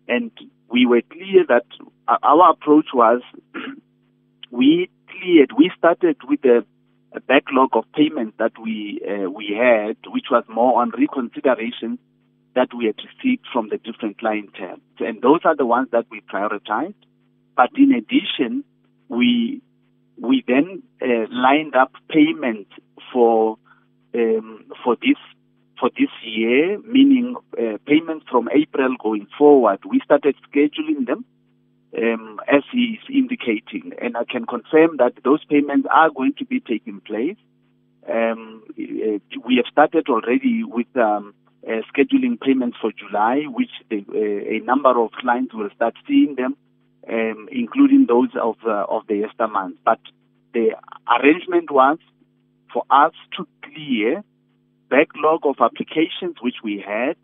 and 0.07 0.31
we 0.69 0.85
were 0.85 1.01
clear 1.01 1.45
that 1.47 1.65
our 2.07 2.51
approach 2.51 2.87
was 2.93 3.21
we 4.51 4.89
cleared. 5.09 5.51
We 5.57 5.71
started 5.77 6.17
with 6.27 6.43
a, 6.45 6.65
a 7.13 7.19
backlog 7.21 7.69
of 7.73 7.85
payments 7.93 8.35
that 8.39 8.53
we 8.61 9.01
uh, 9.07 9.29
we 9.29 9.55
had, 9.57 9.97
which 10.07 10.25
was 10.29 10.43
more 10.47 10.81
on 10.81 10.91
reconsideration 10.91 11.97
that 12.55 12.69
we 12.75 12.85
had 12.85 12.95
received 12.97 13.45
from 13.51 13.69
the 13.69 13.77
different 13.77 14.17
clientele, 14.17 14.77
and 14.99 15.21
those 15.21 15.41
are 15.43 15.55
the 15.55 15.65
ones 15.65 15.89
that 15.91 16.05
we 16.09 16.21
prioritized. 16.21 16.95
But 17.55 17.69
in 17.77 17.93
addition, 17.93 18.63
we 19.09 19.61
we 20.17 20.43
then 20.47 20.83
uh, 21.01 21.27
lined 21.29 21.75
up 21.75 21.91
payments 22.09 22.71
for 23.11 23.57
um, 24.13 24.65
for 24.83 24.95
this 24.95 25.17
for 25.79 25.89
this 25.89 26.09
year, 26.23 26.79
meaning 26.79 27.35
uh, 27.57 27.77
payments 27.85 28.25
from 28.31 28.49
April 28.49 28.95
going 29.01 29.27
forward. 29.37 29.79
We 29.89 30.01
started 30.03 30.35
scheduling 30.49 31.05
them 31.05 31.25
um, 31.97 32.39
as 32.47 32.63
he 32.71 32.97
is 32.99 33.09
indicating, 33.13 33.91
and 34.01 34.15
I 34.15 34.23
can 34.23 34.45
confirm 34.45 34.97
that 34.97 35.13
those 35.23 35.43
payments 35.45 35.87
are 35.91 36.09
going 36.09 36.33
to 36.39 36.45
be 36.45 36.59
taking 36.59 37.01
place. 37.01 37.37
Um, 38.09 38.63
uh, 38.69 39.19
we 39.45 39.55
have 39.57 39.65
started 39.71 40.07
already 40.09 40.63
with 40.63 40.87
um, 40.95 41.33
uh, 41.67 41.81
scheduling 41.93 42.39
payments 42.39 42.77
for 42.79 42.91
July, 42.91 43.43
which 43.47 43.71
the, 43.89 44.05
uh, 44.09 44.55
a 44.55 44.59
number 44.65 44.99
of 45.01 45.11
clients 45.13 45.53
will 45.53 45.69
start 45.75 45.95
seeing 46.07 46.35
them 46.35 46.55
um, 47.11 47.47
including 47.51 48.05
those 48.07 48.29
of 48.41 48.55
uh, 48.65 48.85
of 48.89 49.07
the 49.07 49.25
Easter 49.25 49.47
month. 49.47 49.77
But 49.85 49.99
the 50.53 50.75
arrangement 51.07 51.71
was 51.71 51.97
for 52.73 52.83
us 52.89 53.13
to 53.37 53.47
clear 53.63 54.23
backlog 54.89 55.45
of 55.45 55.55
applications 55.59 56.37
which 56.41 56.55
we 56.63 56.83
had 56.85 57.17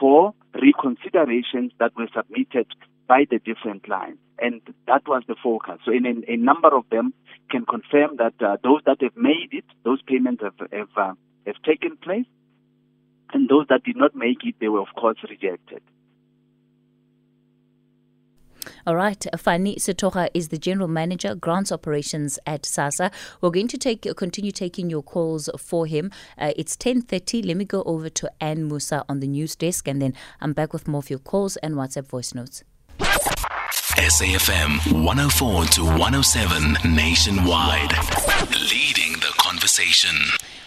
for 0.00 0.34
reconsiderations 0.54 1.72
that 1.78 1.92
were 1.96 2.08
submitted 2.14 2.66
by 3.08 3.24
the 3.30 3.38
different 3.38 3.84
clients. 3.84 4.20
And 4.38 4.60
that 4.86 5.02
was 5.06 5.22
the 5.26 5.36
focus. 5.42 5.78
So, 5.84 5.92
in, 5.92 6.04
in 6.06 6.24
a 6.28 6.36
number 6.36 6.74
of 6.74 6.84
them 6.90 7.14
can 7.50 7.64
confirm 7.64 8.16
that 8.16 8.34
uh, 8.40 8.58
those 8.62 8.82
that 8.84 9.00
have 9.00 9.16
made 9.16 9.48
it, 9.52 9.64
those 9.84 10.02
payments 10.02 10.42
have 10.42 10.58
have, 10.72 10.88
uh, 10.96 11.14
have 11.46 11.62
taken 11.64 11.96
place, 11.96 12.26
and 13.32 13.48
those 13.48 13.66
that 13.68 13.84
did 13.84 13.96
not 13.96 14.14
make 14.14 14.38
it, 14.44 14.56
they 14.60 14.68
were 14.68 14.80
of 14.80 14.88
course 14.96 15.18
rejected. 15.28 15.82
All 18.86 18.96
right, 18.96 19.18
Fanie 19.34 19.76
Sethokga 19.76 20.28
is 20.34 20.48
the 20.48 20.58
general 20.58 20.88
manager, 20.88 21.34
grants 21.34 21.72
operations 21.72 22.38
at 22.46 22.62
SASSA. 22.62 23.12
We're 23.40 23.50
going 23.50 23.68
to 23.68 23.78
take 23.78 24.06
continue 24.16 24.52
taking 24.52 24.90
your 24.90 25.02
calls 25.02 25.48
for 25.58 25.86
him. 25.86 26.10
Uh, 26.38 26.52
it's 26.56 26.76
10:30. 26.76 27.46
Let 27.46 27.56
me 27.56 27.64
go 27.64 27.82
over 27.84 28.08
to 28.10 28.30
Anne 28.40 28.68
Musa 28.68 29.04
on 29.08 29.20
the 29.20 29.26
news 29.26 29.56
desk, 29.56 29.88
and 29.88 30.00
then 30.00 30.14
I'm 30.40 30.52
back 30.52 30.72
with 30.72 30.88
more 30.88 31.00
of 31.00 31.10
your 31.10 31.18
calls 31.18 31.56
and 31.58 31.74
WhatsApp 31.74 32.06
voice 32.06 32.34
notes. 32.34 32.64
SAFM 33.96 35.04
104 35.04 35.64
to 35.64 35.84
107 35.84 36.94
nationwide, 36.94 37.92
leading 38.70 39.12
the 39.14 39.32
conversation. 39.38 40.14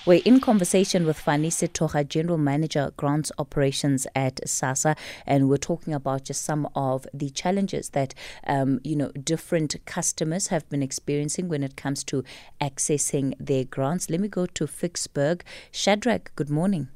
We're 0.09 0.23
in 0.25 0.39
conversation 0.39 1.05
with 1.05 1.23
Fanie 1.23 1.51
Sethokga, 1.51 2.09
General 2.09 2.39
Manager, 2.39 2.91
Grants 2.97 3.31
Operations 3.37 4.07
at 4.15 4.37
SASSA, 4.37 4.97
and 5.27 5.47
we're 5.47 5.57
talking 5.57 5.93
about 5.93 6.23
just 6.23 6.43
some 6.43 6.67
of 6.73 7.05
the 7.13 7.29
challenges 7.29 7.89
that, 7.89 8.15
um, 8.47 8.79
you 8.83 8.95
know, 8.95 9.11
different 9.23 9.75
customers 9.85 10.47
have 10.47 10.67
been 10.67 10.81
experiencing 10.81 11.47
when 11.47 11.61
it 11.61 11.75
comes 11.75 12.03
to 12.05 12.23
accessing 12.59 13.35
their 13.39 13.65
grants. 13.65 14.09
Let 14.09 14.19
me 14.19 14.29
go 14.29 14.47
to 14.47 14.65
Vicksburg. 14.65 15.43
Shadrach, 15.71 16.31
good 16.35 16.49
morning. 16.49 16.87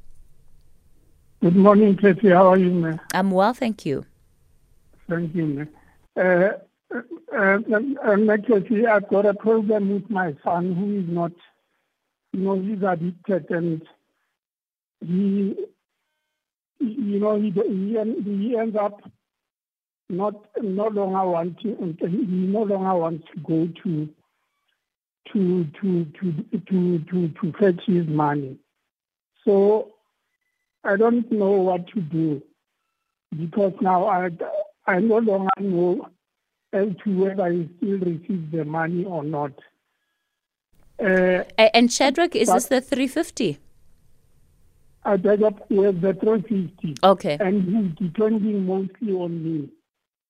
Good 1.43 1.55
morning, 1.55 1.95
Tracy. 1.95 2.29
How 2.31 2.47
are 2.47 2.57
you, 2.57 2.71
ma'am? 2.71 2.99
I'm 3.13 3.29
well, 3.29 3.53
thank 3.53 3.85
you. 3.85 4.07
Thank 5.07 5.35
you, 5.35 5.45
ma'am. 5.45 5.69
Uh, 6.17 6.97
uh, 7.31 7.59
uh, 8.01 8.31
actually, 8.31 8.87
I've 8.87 9.07
got 9.07 9.27
a 9.27 9.35
problem 9.35 9.91
with 9.93 10.09
my 10.09 10.35
son 10.43 10.73
who 10.73 10.97
is 11.01 11.07
not 11.07 11.31
you 12.33 12.39
know, 12.39 12.59
he's 12.59 12.81
addicted 12.83 13.49
and 13.51 13.81
he, 14.99 15.55
you 16.79 17.19
know, 17.19 17.39
he, 17.39 17.51
he, 17.51 18.23
he 18.23 18.57
ends 18.57 18.75
up 18.75 19.01
not 20.09 20.35
no 20.61 20.87
longer 20.87 21.25
wanting, 21.29 21.97
he 21.99 22.07
no 22.07 22.63
longer 22.63 22.95
wants 22.95 23.27
to 23.33 23.39
go 23.41 23.67
to 23.83 24.09
to 25.31 25.65
to 25.81 26.05
to 26.05 26.59
to 26.67 26.99
to 26.99 27.29
to 27.29 27.53
fetch 27.59 27.81
his 27.85 28.07
money. 28.07 28.57
So 29.45 29.93
I 30.83 30.97
don't 30.97 31.31
know 31.31 31.51
what 31.51 31.87
to 31.89 32.01
do 32.01 32.41
because 33.37 33.73
now 33.81 34.05
I 34.07 34.29
I 34.85 34.99
no 34.99 35.19
longer 35.19 35.49
know 35.59 36.09
as 36.73 36.89
to 37.03 37.17
whether 37.17 37.49
he 37.51 37.69
still 37.77 37.99
receives 37.99 38.51
the 38.51 38.65
money 38.65 39.05
or 39.05 39.23
not. 39.23 39.53
Uh, 40.99 41.43
and 41.57 41.91
Shadrach, 41.91 42.35
is 42.35 42.49
this 42.49 42.65
the 42.67 42.81
350? 42.81 43.59
I 45.05 45.17
got 45.17 45.69
with 45.69 46.01
the 46.01 46.13
350. 46.13 46.95
Okay. 47.03 47.37
And 47.39 47.63
he's 47.63 48.07
depending 48.07 48.65
mostly 48.65 49.11
on 49.13 49.43
me. 49.43 49.69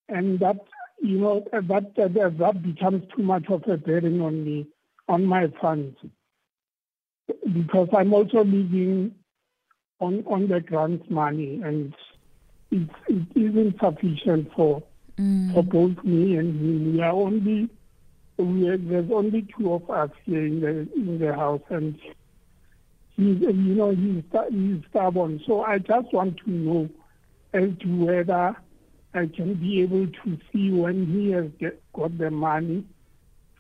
And 0.10 0.40
that, 0.40 0.58
you 1.02 1.20
know, 1.20 1.46
that, 1.52 1.96
that, 1.96 2.14
that 2.38 2.64
becomes 2.64 3.04
too 3.16 3.24
much 3.24 3.46
of 3.50 3.64
a 3.68 3.78
burden 3.78 4.22
on 4.22 4.44
me, 4.44 4.68
on 5.08 5.26
my 5.26 5.52
funds. 5.62 5.98
Because 7.28 7.90
I'm 7.96 8.14
also 8.14 8.44
living 8.44 9.14
on, 10.00 10.24
on 10.28 10.48
the 10.48 10.60
grant 10.60 11.10
money 11.10 11.62
and 11.64 11.94
it, 12.72 12.90
it 13.08 13.28
isn't 13.36 13.80
sufficient 13.80 14.52
for, 14.56 14.84
mm. 15.18 15.54
for 15.54 15.64
both 15.64 16.04
me 16.04 16.38
and 16.38 16.60
him. 16.60 16.94
We 16.94 17.02
are 17.02 17.14
only, 17.14 17.70
we 18.44 18.76
there's 18.78 19.12
only 19.12 19.48
two 19.58 19.74
of 19.74 19.90
us 19.90 20.10
here 20.26 20.46
in 20.46 20.60
the, 20.60 20.88
in 20.96 21.20
the 21.20 21.34
house 21.34 21.62
and 21.70 21.98
he's, 23.16 23.42
you 23.42 23.76
know, 23.76 23.92
he's, 23.92 24.24
he's 24.52 24.82
stubborn. 24.90 25.42
So 25.46 25.64
I 25.64 25.80
just 25.80 26.12
want 26.14 26.38
to 26.38 26.50
know 26.50 26.90
as 27.54 27.70
to 27.82 28.06
whether 28.06 28.56
I 29.14 29.28
can 29.28 29.54
be 29.56 29.82
able 29.82 30.08
to 30.08 30.38
see 30.52 30.72
when 30.72 31.06
he 31.06 31.32
has 31.32 31.46
get, 31.60 31.82
got 31.94 32.18
the 32.18 32.32
money 32.32 32.84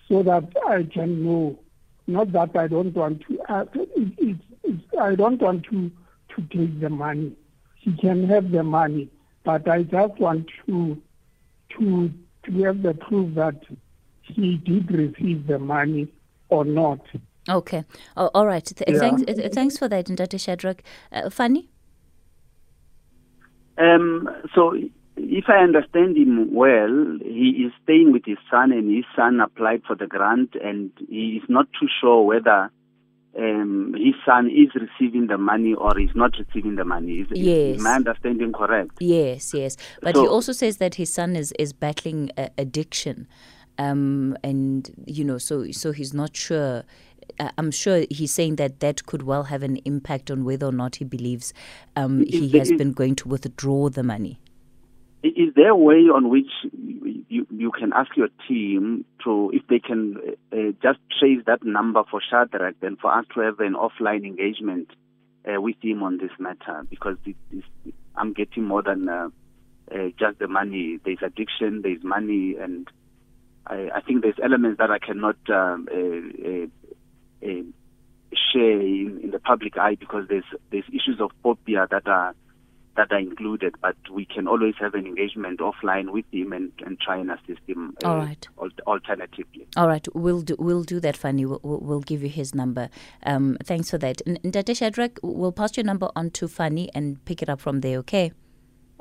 so 0.08 0.24
that 0.24 0.52
I 0.68 0.84
can 0.84 1.24
know. 1.24 1.60
Not 2.08 2.32
that 2.34 2.56
I 2.56 2.68
don't 2.68 2.94
want 2.94 3.24
to, 3.28 3.40
uh, 3.48 3.66
it, 3.74 4.14
it, 4.18 4.38
it, 4.64 5.00
I 5.00 5.16
don't 5.16 5.42
want 5.42 5.66
to, 5.66 5.92
to 6.36 6.42
take 6.50 6.80
the 6.82 6.90
money. 6.90 7.34
He 7.76 7.96
can 7.96 8.28
have 8.28 8.52
the 8.52 8.64
money, 8.64 9.10
but 9.44 9.68
I 9.68 9.84
just 9.84 10.20
want 10.20 10.50
to, 10.66 11.02
to, 11.78 12.12
to 12.46 12.64
have 12.64 12.82
the 12.82 12.94
proof 12.94 13.36
that 13.36 13.62
he 14.24 14.58
did 14.58 14.92
receive 14.92 15.48
the 15.48 15.60
money 15.60 16.08
or 16.50 16.66
not. 16.66 17.00
Okay. 17.50 17.84
Oh, 18.16 18.30
all 18.34 18.46
right. 18.46 18.66
Th- 18.66 18.90
yeah. 18.90 19.00
Thanks, 19.00 19.24
uh, 19.28 19.50
thanks 19.52 19.78
for 19.78 19.88
that, 19.90 20.06
Ndate 20.06 20.40
Shadrach. 20.40 20.82
Uh, 21.12 21.24
Fanie? 21.24 21.68
Um, 23.78 24.30
so, 24.56 24.78
if 25.18 25.46
I 25.48 25.58
understand 25.58 26.16
him 26.16 26.54
well, 26.54 27.18
he 27.22 27.66
is 27.66 27.74
staying 27.84 28.14
with 28.14 28.24
his 28.26 28.38
son, 28.50 28.72
and 28.72 28.90
his 28.90 29.06
son 29.16 29.40
applied 29.42 29.82
for 29.86 29.96
the 29.96 30.08
grant, 30.08 30.56
and 30.56 30.92
he 31.10 31.42
is 31.42 31.50
not 31.50 31.68
too 31.80 31.88
sure 32.00 32.24
whether 32.24 32.72
um, 33.38 33.96
his 33.98 34.14
son 34.26 34.50
is 34.50 34.70
receiving 34.76 35.28
the 35.28 35.38
money 35.38 35.74
or 35.74 36.00
is 36.00 36.12
not 36.16 36.34
receiving 36.38 36.76
the 36.76 36.86
money. 36.86 37.14
Is, 37.14 37.28
yes. 37.32 37.78
is 37.78 37.84
my 37.84 37.96
understanding 37.96 38.54
correct? 38.54 38.92
Yes, 39.00 39.54
yes. 39.54 39.76
But 40.02 40.16
so, 40.16 40.22
he 40.22 40.28
also 40.28 40.52
says 40.52 40.78
that 40.78 40.96
his 40.96 41.12
son 41.12 41.36
is, 41.36 41.52
is 41.58 41.74
battling 41.74 42.32
uh, 42.38 42.50
addiction. 42.58 43.28
Um, 43.78 44.38
and, 44.44 44.90
you 45.06 45.24
know, 45.24 45.38
so, 45.38 45.72
so 45.72 45.92
he's 45.92 46.14
not 46.14 46.36
sure 46.36 46.84
I'm 47.58 47.72
sure 47.72 48.06
he's 48.10 48.32
saying 48.32 48.58
that 48.58 48.80
that 48.80 49.06
could 49.06 49.24
well 49.24 49.44
have 49.44 49.64
an 49.64 49.78
impact 49.86 50.30
on 50.30 50.44
whether 50.44 50.66
or 50.66 50.72
not 50.72 50.98
he 50.98 51.06
believes 51.06 51.54
um, 51.96 52.26
he 52.26 52.50
has 52.58 52.72
been 52.72 52.94
going 52.94 53.16
to 53.16 53.28
withdraw 53.28 53.90
the 53.90 54.04
money. 54.04 54.40
Is 55.24 55.54
there 55.56 55.70
a 55.70 55.76
way 55.76 56.10
on 56.14 56.30
which 56.30 56.50
you, 57.30 57.48
you 57.50 57.72
can 57.72 57.94
ask 57.94 58.16
your 58.18 58.28
team 58.48 59.06
to, 59.24 59.52
if 59.54 59.66
they 59.68 59.80
can 59.80 60.18
uh, 60.52 60.74
just 60.82 61.00
trace 61.18 61.40
that 61.46 61.64
number 61.64 62.04
for 62.12 62.22
Shadrach 62.22 62.76
and 62.82 63.00
for 63.00 63.14
us 63.14 63.26
to 63.34 63.40
have 63.40 63.60
an 63.62 63.74
offline 63.74 64.26
engagement 64.26 64.90
uh, 65.48 65.62
with 65.62 65.78
him 65.82 66.04
on 66.04 66.18
this 66.18 66.32
matter? 66.40 66.86
Because 66.90 67.16
it, 67.26 67.38
I'm 68.16 68.34
getting 68.34 68.66
more 68.66 68.82
than 68.82 69.08
uh, 69.08 69.30
uh, 69.90 70.10
just 70.20 70.40
the 70.40 70.50
money. 70.50 71.00
There's 71.06 71.20
addiction, 71.22 71.84
there's 71.84 72.04
money, 72.04 72.58
and 72.60 72.86
I, 73.68 73.90
I 73.96 74.02
think 74.02 74.22
there's 74.24 74.40
elements 74.44 74.78
that 74.80 74.92
I 74.92 75.00
cannot 75.00 75.38
um, 75.50 75.88
uh, 75.92 76.48
uh, 76.48 77.50
uh, 77.50 77.64
share 78.52 78.80
in, 78.82 79.20
in, 79.24 79.32
the 79.32 79.40
public 79.40 79.78
eye 79.78 79.96
because 79.96 80.28
there's 80.28 80.44
there's 80.72 80.86
issues 80.90 81.20
of 81.20 81.32
phobia 81.42 81.88
that 81.92 82.08
are 82.08 82.34
that 82.96 83.12
are 83.12 83.20
included, 83.20 83.74
but 83.82 83.96
we 84.12 84.26
can 84.26 84.48
always 84.48 84.76
have 84.80 84.94
an 84.94 85.08
engagement 85.08 85.60
offline 85.60 86.12
with 86.12 86.26
him 86.32 86.54
and, 86.54 86.72
and 86.86 87.00
try 87.00 87.18
and 87.18 87.32
assist 87.32 87.62
him. 87.66 87.96
Uh, 88.04 88.08
All 88.08 88.18
right. 88.18 88.48
Al- 88.62 88.70
alternatively. 88.86 89.66
All 89.76 89.88
right, 89.88 90.08
we'll 90.14 90.42
do 90.42 90.56
we'll 90.60 90.84
do 90.84 91.00
that, 91.00 91.16
Fanie. 91.16 91.48
We'll, 91.48 91.80
we'll 91.80 92.02
give 92.02 92.22
you 92.22 92.30
his 92.30 92.54
number. 92.54 92.90
Um, 93.26 93.58
thanks 93.64 93.90
for 93.90 93.98
that. 94.00 94.22
Ndate 94.28 94.78
Shadrach, 94.78 95.20
we'll 95.24 95.52
pass 95.52 95.76
your 95.78 95.86
number 95.86 96.10
on 96.16 96.30
to 96.32 96.48
Fanie 96.48 96.90
and 96.94 97.24
pick 97.26 97.42
it 97.42 97.50
up 97.50 97.62
from 97.62 97.82
there. 97.82 97.98
Okay. 98.00 98.32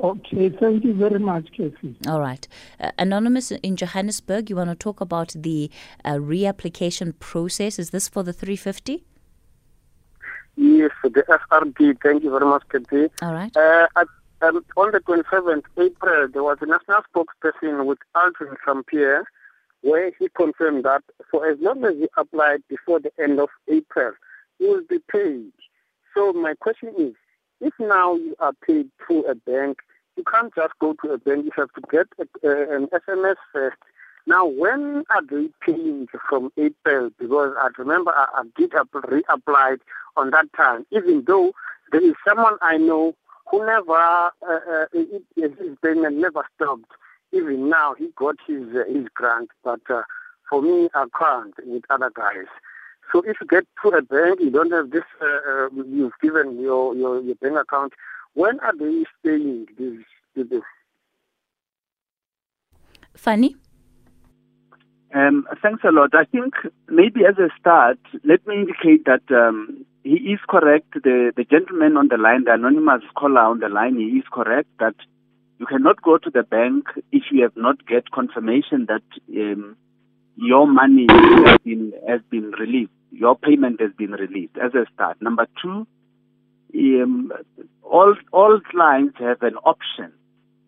Okay, 0.03 0.49
thank 0.49 0.83
you 0.83 0.95
very 0.95 1.21
much, 1.21 1.47
Casey. 1.57 1.97
All 2.09 2.21
right. 2.21 2.49
Uh, 2.81 2.91
Anonymous 2.99 3.53
in 3.53 3.77
Johannesburg, 3.77 4.51
you 4.51 4.57
want 4.57 4.69
to 4.71 4.75
talk 4.75 5.01
about 5.01 5.33
the 5.37 5.71
uh, 6.05 6.15
reapplication 6.15 7.17
process. 7.21 7.79
Is 7.79 7.91
this 7.91 8.09
for 8.09 8.25
the 8.25 8.33
350? 8.33 9.05
Yes, 10.57 10.91
for 11.01 11.09
the 11.09 11.23
SRD. 11.23 11.99
Thank 12.03 12.25
you 12.25 12.31
very 12.31 12.45
much, 12.45 12.65
Casey. 12.69 13.13
All 13.23 13.33
right. 13.33 13.57
Uh, 13.57 13.87
at, 13.95 14.09
um, 14.41 14.65
on 14.77 14.91
the 14.91 14.99
27th 14.99 15.63
April, 15.79 16.29
there 16.33 16.43
was 16.43 16.59
a 16.61 16.67
national 16.67 17.03
spokesperson 17.15 17.87
with 17.87 17.99
Alton 18.17 18.57
Sampier 18.67 19.23
where 19.83 20.11
he 20.19 20.29
confirmed 20.37 20.85
that 20.85 21.03
for 21.31 21.49
as 21.49 21.59
long 21.61 21.85
as 21.85 21.95
he 21.95 22.09
applied 22.17 22.63
before 22.69 22.99
the 22.99 23.13
end 23.23 23.39
of 23.39 23.51
April, 23.69 24.13
he 24.59 24.67
will 24.67 24.83
be 24.89 24.99
paid. 25.11 25.53
So 26.13 26.33
my 26.33 26.55
question 26.59 26.93
is, 26.99 27.15
if 27.61 27.73
now 27.79 28.15
you 28.17 28.35
are 28.41 28.53
paid 28.67 28.91
through 29.07 29.25
a 29.27 29.37
bank, 29.37 29.79
you 30.17 30.25
can't 30.25 30.55
just 30.55 30.73
go 30.81 30.95
to 31.03 31.13
a 31.13 31.19
bank. 31.19 31.45
You 31.47 31.53
have 31.57 31.73
to 31.73 31.83
get 31.91 32.07
a, 32.19 32.49
uh, 32.49 32.77
an 32.77 32.87
SMS 32.89 33.37
first. 33.53 33.77
Now, 34.27 34.47
when 34.47 35.05
are 35.11 35.23
they 35.29 35.49
paying 35.61 36.07
from 36.29 36.53
April? 36.57 37.11
Because 37.19 37.55
I 37.59 37.69
remember 37.77 38.13
I, 38.13 38.27
I 38.35 38.43
did 38.57 38.71
reapply 38.71 39.79
on 40.17 40.31
that 40.31 40.47
time, 40.57 40.87
even 40.93 41.25
though 41.27 41.53
there 41.91 42.03
is 42.05 42.15
someone 42.27 42.57
I 42.61 42.77
know 42.77 43.15
who 43.51 43.67
never, 43.67 43.97
uh, 43.97 44.31
uh, 44.49 44.87
his 44.93 45.77
payment 45.83 46.17
never 46.19 46.45
stopped. 46.55 46.91
Even 47.33 47.69
now, 47.69 47.95
he 47.99 48.11
got 48.17 48.37
his 48.47 48.63
uh, 48.75 48.85
his 48.93 49.07
grant, 49.15 49.49
but 49.65 49.81
uh, 49.91 50.03
for 50.49 50.61
me, 50.63 50.89
I 50.95 51.07
can't 51.19 51.55
with 51.65 51.85
other 51.91 52.11
guys. 52.15 52.47
So 53.11 53.21
if 53.27 53.37
you 53.41 53.47
get 53.47 53.67
to 53.83 53.89
a 53.91 54.03
bank, 54.03 54.41
you 54.41 54.51
don't 54.51 54.73
have 54.73 54.91
this, 54.91 55.05
uh, 55.21 55.27
uh, 55.27 55.69
you've 55.87 56.13
given 56.23 56.61
your, 56.61 56.95
your, 56.95 57.21
your 57.21 57.35
bank 57.37 57.57
account, 57.59 57.93
when 58.35 58.61
are 58.61 58.77
they 58.77 59.05
paying 59.25 59.67
this? 59.79 60.05
this? 60.35 60.63
Fanie? 63.17 63.55
Um, 65.15 65.47
thanks 65.61 65.85
a 65.85 65.93
lot. 65.93 66.15
I 66.15 66.25
think 66.25 66.55
maybe 66.89 67.21
as 67.29 67.37
a 67.39 67.49
start, 67.61 67.99
let 68.25 68.47
me 68.47 68.55
indicate 68.57 69.05
that 69.05 69.23
um, 69.31 69.85
he 70.03 70.33
is 70.33 70.41
correct. 70.49 70.95
The, 70.95 71.33
the 71.37 71.45
gentleman 71.45 71.97
on 71.97 72.09
the 72.09 72.17
line, 72.17 72.45
the 72.45 72.55
anonymous 72.55 73.03
caller 73.17 73.43
on 73.43 73.61
the 73.61 73.69
line, 73.69 73.97
he 73.97 74.19
is 74.19 74.25
correct 74.33 74.69
that 74.79 74.95
you 75.59 75.67
cannot 75.67 76.03
go 76.03 76.17
to 76.19 76.31
the 76.31 76.43
bank 76.43 76.87
if 77.13 77.25
you 77.31 77.43
have 77.43 77.57
not 77.57 77.87
get 77.87 78.11
confirmation 78.11 78.87
that 78.89 79.03
um, 79.39 79.77
your 80.37 80.67
money 80.67 81.07
has 81.11 81.59
been 81.65 81.93
has 82.09 82.21
been 82.31 82.51
released, 82.59 82.91
your 83.11 83.37
payment 83.37 83.81
has 83.81 83.93
been 83.97 84.13
released 84.13 84.57
as 84.57 84.75
a 84.75 84.87
start. 84.95 85.21
Number 85.21 85.47
two, 85.63 85.87
um, 86.75 87.33
all 87.83 88.15
all 88.33 88.61
clients 88.71 89.19
have 89.19 89.43
an 89.43 89.57
option 89.57 90.13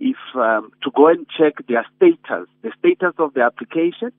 if 0.01 0.17
um, 0.35 0.71
to 0.83 0.91
go 0.95 1.09
and 1.09 1.27
check 1.39 1.55
their 1.67 1.87
status, 1.97 2.49
the 2.63 2.73
status 2.79 3.15
of 3.19 3.35
the 3.35 3.43
application, 3.43 4.13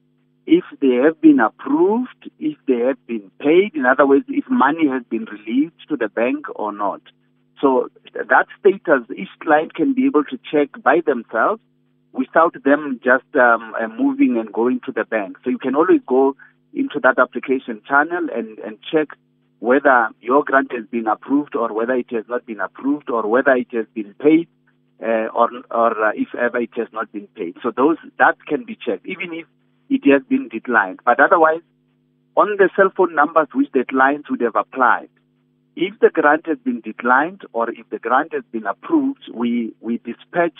if 0.47 0.63
they 0.81 0.95
have 1.03 1.19
been 1.21 1.39
approved, 1.39 2.29
if 2.39 2.57
they 2.67 2.79
have 2.79 3.05
been 3.07 3.29
paid. 3.39 3.75
In 3.75 3.85
other 3.85 4.07
words, 4.07 4.25
if 4.27 4.45
money 4.49 4.87
has 4.87 5.03
been 5.09 5.25
released 5.25 5.87
to 5.89 5.97
the 5.97 6.07
bank 6.07 6.45
or 6.55 6.71
not. 6.71 7.01
So 7.61 7.89
that 8.13 8.47
status, 8.59 9.07
each 9.15 9.29
client 9.41 9.75
can 9.75 9.93
be 9.93 10.05
able 10.05 10.23
to 10.25 10.39
check 10.51 10.69
by 10.81 11.01
themselves 11.05 11.61
without 12.13 12.55
them 12.63 12.99
just 13.03 13.25
um, 13.35 13.73
uh, 13.79 13.87
moving 13.87 14.37
and 14.37 14.51
going 14.53 14.79
to 14.85 14.91
the 14.91 15.03
bank. 15.03 15.37
So 15.43 15.49
you 15.49 15.57
can 15.57 15.75
always 15.75 16.01
go 16.07 16.35
into 16.73 16.99
that 17.01 17.19
application 17.19 17.81
channel 17.87 18.27
and, 18.33 18.59
and 18.59 18.77
check 18.91 19.09
whether 19.65 20.09
your 20.21 20.43
grant 20.43 20.71
has 20.71 20.85
been 20.91 21.07
approved 21.07 21.55
or 21.55 21.73
whether 21.73 21.93
it 21.93 22.11
has 22.11 22.25
not 22.29 22.45
been 22.45 22.59
approved 22.59 23.09
or 23.09 23.27
whether 23.27 23.53
it 23.53 23.71
has 23.71 23.87
been 23.95 24.13
paid 24.19 24.47
uh, 25.01 25.27
or, 25.33 25.49
or 25.71 26.05
uh, 26.05 26.11
if 26.13 26.29
ever 26.35 26.59
it 26.59 26.69
has 26.75 26.87
not 26.93 27.11
been 27.11 27.27
paid. 27.35 27.55
So 27.63 27.71
those 27.75 27.97
that 28.19 28.35
can 28.47 28.63
be 28.63 28.75
checked, 28.75 29.07
even 29.07 29.33
if 29.33 29.47
it 29.89 30.07
has 30.11 30.21
been 30.29 30.49
declined. 30.49 30.99
But 31.03 31.19
otherwise, 31.19 31.61
on 32.37 32.57
the 32.57 32.69
cell 32.75 32.91
phone 32.95 33.15
numbers 33.15 33.47
which 33.55 33.71
the 33.73 33.85
clients 33.89 34.29
would 34.29 34.41
have 34.41 34.55
applied, 34.55 35.09
if 35.75 35.99
the 35.99 36.11
grant 36.11 36.45
has 36.45 36.59
been 36.63 36.81
declined 36.81 37.41
or 37.51 37.69
if 37.71 37.89
the 37.89 37.97
grant 37.97 38.33
has 38.33 38.43
been 38.51 38.67
approved, 38.67 39.23
we, 39.33 39.73
we 39.81 39.97
dispatch 39.97 40.57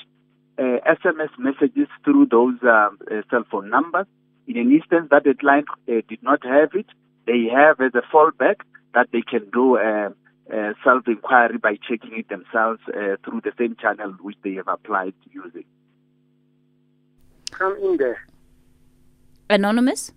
uh, 0.58 0.80
SMS 0.88 1.30
messages 1.38 1.88
through 2.04 2.26
those 2.32 2.56
um, 2.64 2.98
uh, 3.12 3.22
cell 3.30 3.44
phone 3.52 3.70
numbers. 3.70 4.08
In 4.48 4.58
an 4.58 4.72
instance 4.72 5.10
that 5.12 5.26
the 5.26 5.36
client 5.40 5.68
uh, 5.88 6.02
did 6.10 6.24
not 6.24 6.44
have 6.44 6.74
it, 6.74 6.88
they 7.28 7.46
have 7.54 7.80
as 7.82 7.94
a 7.96 8.04
fallback 8.14 8.58
that 8.96 9.10
they 9.12 9.22
can 9.22 9.48
do 9.52 9.78
a, 9.78 10.12
a 10.52 10.74
self-inquiry 10.84 11.58
by 11.60 11.78
checking 11.88 12.18
it 12.18 12.30
themselves 12.30 12.80
uh, 12.88 13.18
through 13.24 13.42
the 13.44 13.52
same 13.58 13.76
channel 13.80 14.14
which 14.22 14.38
they 14.44 14.54
have 14.54 14.68
applied 14.68 15.14
using. 15.32 15.66
Come 17.52 17.78
in 17.84 17.98
there. 17.98 18.26
Anonymous? 19.50 20.12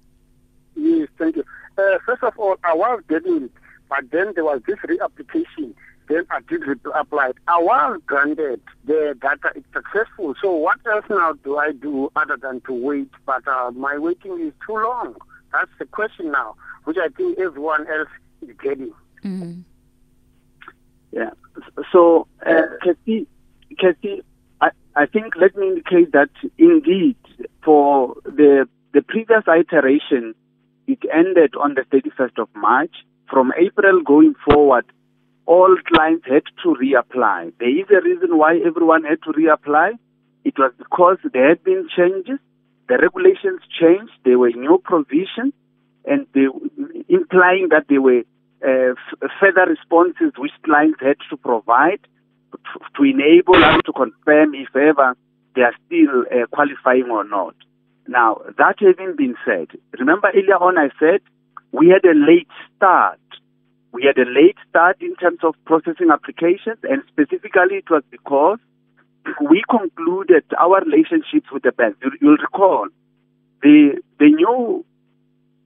Yes, 0.74 1.08
thank 1.18 1.36
you. 1.36 1.44
uh, 1.76 1.98
first 2.06 2.22
of 2.22 2.38
all, 2.38 2.56
I 2.64 2.74
was 2.74 3.02
getting 3.08 3.50
but 3.88 4.10
then 4.10 4.32
there 4.34 4.44
was 4.44 4.60
this 4.66 4.78
reapplication. 4.86 5.74
Then 6.08 6.24
I 6.30 6.40
did 6.48 6.62
apply 6.94 7.30
it. 7.30 7.36
I 7.48 7.58
was 7.58 8.00
granted 8.06 8.60
the 8.84 9.16
data 9.20 9.52
is 9.54 9.64
successful. 9.72 10.34
So 10.40 10.52
what 10.52 10.78
else 10.90 11.04
now 11.10 11.34
do 11.44 11.58
I 11.58 11.72
do 11.72 12.10
other 12.16 12.36
than 12.36 12.60
to 12.62 12.72
wait? 12.72 13.10
But 13.26 13.46
uh, 13.46 13.70
my 13.72 13.98
waiting 13.98 14.40
is 14.40 14.52
too 14.66 14.74
long. 14.74 15.16
That's 15.52 15.70
the 15.78 15.86
question 15.86 16.30
now, 16.32 16.54
which 16.84 16.96
I 16.98 17.08
think 17.08 17.38
everyone 17.38 17.86
else 17.88 18.08
is 18.42 18.57
getting. 18.62 18.92
Mm-hmm. 19.24 19.61
Yeah. 21.12 21.31
So, 21.92 22.27
uh, 22.46 22.62
Kathy, 22.85 23.27
Kathy, 23.79 24.22
I, 24.61 24.70
I 24.94 25.07
think 25.07 25.35
let 25.37 25.57
me 25.57 25.68
indicate 25.68 26.12
that 26.12 26.31
indeed 26.59 27.16
for 27.64 28.14
the 28.24 28.68
the 28.92 29.03
previous 29.03 29.44
iteration, 29.46 30.35
it 30.87 30.98
ended 31.12 31.55
on 31.61 31.74
the 31.74 31.83
31st 31.83 32.40
of 32.40 32.48
March. 32.57 32.94
From 33.31 33.53
April 33.59 34.03
going 34.03 34.35
forward, 34.44 34.87
all 35.44 35.77
clients 35.87 36.27
had 36.27 36.44
to 36.62 36.77
reapply. 36.83 37.53
There 37.59 37.79
is 37.79 37.87
a 37.90 38.03
reason 38.03 38.38
why 38.38 38.59
everyone 38.64 39.05
had 39.05 39.22
to 39.22 39.33
reapply. 39.33 39.92
It 40.44 40.59
was 40.59 40.72
because 40.79 41.18
there 41.33 41.51
had 41.51 41.62
been 41.62 41.88
changes. 41.94 42.38
The 42.88 42.96
regulations 42.96 43.61
changed. 43.79 44.12
There 44.24 44.38
were 44.38 44.51
new 44.51 44.81
provisions, 44.83 45.53
and 46.09 46.27
they, 46.35 46.47
implying 47.09 47.68
that 47.71 47.85
there 47.88 48.01
were 48.01 48.23
uh, 48.64 48.92
f- 48.92 49.31
further 49.40 49.66
responses 49.68 50.33
which 50.38 50.53
clients 50.64 51.01
had 51.01 51.16
to 51.31 51.37
provide 51.37 52.01
to, 52.53 52.81
to 52.97 53.03
enable 53.05 53.57
us 53.57 53.81
to 53.85 53.92
confirm 53.92 54.55
if 54.55 54.75
ever 54.75 55.16
they 55.55 55.62
are 55.62 55.75
still 55.87 56.25
uh, 56.31 56.47
qualifying 56.53 57.11
or 57.11 57.25
not. 57.25 57.55
Now, 58.07 58.40
that 58.57 58.77
having 58.81 59.16
been 59.16 59.37
said, 59.44 59.68
remember 59.99 60.29
earlier 60.35 60.57
on 60.57 60.79
I 60.79 60.88
said 60.99 61.21
we 61.73 61.88
had 61.88 62.05
a 62.05 62.14
late 62.14 62.49
start. 62.77 63.21
We 63.92 64.05
had 64.05 64.18
a 64.18 64.29
late 64.29 64.57
start 64.68 64.97
in 65.01 65.14
terms 65.16 65.40
of 65.42 65.55
processing 65.64 66.11
applications, 66.12 66.79
and 66.83 67.03
specifically 67.09 67.79
it 67.79 67.90
was 67.90 68.03
because 68.11 68.59
we 69.51 69.62
concluded 69.68 70.44
our 70.59 70.81
relationships 70.85 71.51
with 71.53 71.62
the 71.62 71.73
banks. 71.73 71.99
You, 72.03 72.12
you'll 72.21 72.37
recall 72.37 72.88
the 73.62 74.01
the 74.18 74.27
new 74.27 74.85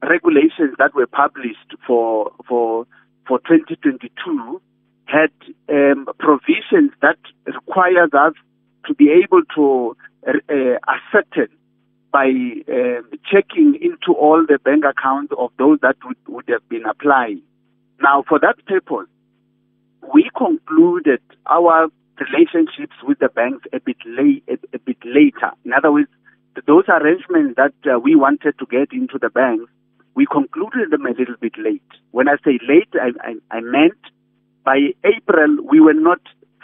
regulations 0.03 0.75
that 0.79 0.95
were 0.95 1.07
published 1.07 1.75
for 1.87 2.33
for 2.49 2.87
for 3.27 3.39
2022 3.41 4.61
had 5.07 5.31
um, 5.69 6.07
provisions 6.19 6.93
that 7.01 7.19
requires 7.47 8.11
us 8.13 8.35
to 8.87 8.95
be 8.95 9.11
able 9.11 9.43
to 9.55 9.97
uh, 10.27 10.79
ascertain 10.89 11.55
by 12.13 12.29
uh, 12.29 13.01
checking 13.31 13.79
into 13.81 14.13
all 14.19 14.45
the 14.47 14.59
bank 14.65 14.85
accounts 14.85 15.33
of 15.39 15.51
those 15.59 15.79
that 15.81 15.97
would, 16.05 16.17
would 16.29 16.49
have 16.49 16.67
been 16.69 16.85
applying. 16.85 17.43
Now, 18.01 18.25
for 18.29 18.39
that 18.41 18.57
purpose, 18.67 19.09
we 20.13 20.29
concluded 20.37 21.21
our 21.47 21.89
relationships 22.21 22.97
with 23.03 23.19
the 23.19 23.29
banks 23.29 23.65
a 23.73 23.81
bit 23.81 23.97
late, 24.07 24.45
a, 24.49 24.59
a 24.75 24.79
bit 24.79 24.99
later. 25.05 25.53
In 25.65 25.73
other 25.73 25.91
words, 25.93 26.11
those 26.67 26.85
arrangements 26.89 27.57
that 27.57 27.75
uh, 27.91 27.99
we 27.99 28.15
wanted 28.15 28.59
to 28.59 28.67
get 28.67 28.93
into 28.93 29.19
the 29.19 29.31
banks, 29.31 29.71
we 30.15 30.27
concluded 30.27 30.91
them 30.91 31.07
a 31.07 31.11
little 31.11 31.37
bit 31.41 31.55
late. 31.59 31.83
When 32.11 32.29
I 32.29 32.37
say 32.45 32.59
late, 32.69 32.93
I, 32.95 33.11
I, 33.21 33.57
I 33.57 33.61
meant 33.61 33.99
by 34.65 34.79
April 35.05 35.57
we 35.65 35.81
were 35.81 35.95
not 35.95 36.21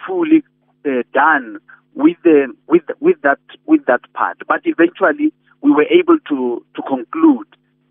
fully 0.07 0.43
uh, 0.87 1.03
done 1.13 1.59
with 1.95 2.17
the 2.23 2.53
with 2.67 2.83
with 3.01 3.17
that 3.23 3.41
with 3.67 3.87
that 3.87 4.01
part. 4.15 4.39
But 4.47 4.61
eventually, 4.65 5.33
we 5.63 5.71
were 5.71 5.87
able 5.91 6.19
to 6.29 6.65
to 6.77 6.83
conclude 6.83 7.49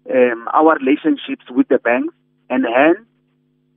um, 0.10 0.48
our 0.54 0.78
relationships 0.78 1.46
with 1.50 1.68
the 1.68 1.80
banks, 1.80 2.14
and 2.50 2.66
hence, 2.66 3.06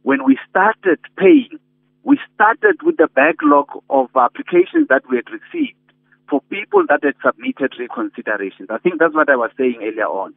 when 0.02 0.24
we 0.24 0.38
started 0.48 1.00
paying, 1.16 1.58
we 2.04 2.18
started 2.34 2.82
with 2.82 2.96
the 2.96 3.08
backlog 3.14 3.68
of 3.88 4.08
applications 4.14 4.88
that 4.88 5.02
we 5.10 5.16
had 5.16 5.28
received 5.30 5.76
for 6.28 6.40
people 6.42 6.84
that 6.88 7.02
had 7.02 7.14
submitted 7.24 7.72
reconsiderations. 7.72 8.70
I 8.70 8.78
think 8.78 9.00
that's 9.00 9.14
what 9.14 9.28
I 9.28 9.36
was 9.36 9.50
saying 9.58 9.80
earlier 9.82 10.06
on, 10.06 10.32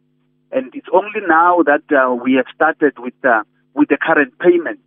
and 0.53 0.73
it's 0.73 0.87
only 0.93 1.21
now 1.27 1.63
that 1.63 1.83
uh, 1.91 2.13
we 2.13 2.33
have 2.33 2.45
started 2.53 2.93
with 2.99 3.13
uh, 3.23 3.43
with 3.73 3.89
the 3.89 3.97
current 3.97 4.37
payment 4.39 4.79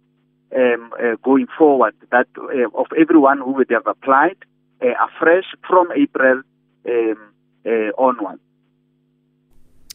um, 0.55 0.93
uh, 0.95 1.17
going 1.25 1.47
forward 1.59 1.95
that 2.13 2.29
uh, 2.39 2.81
of 2.81 2.87
everyone 2.99 3.39
who 3.39 3.53
would 3.53 3.71
have 3.71 3.87
applied 3.87 4.37
uh, 4.83 4.87
afresh 5.07 5.45
from 5.69 5.89
April 5.93 6.43
um, 6.89 7.33
uh, 7.67 7.91
onwards. 7.99 8.41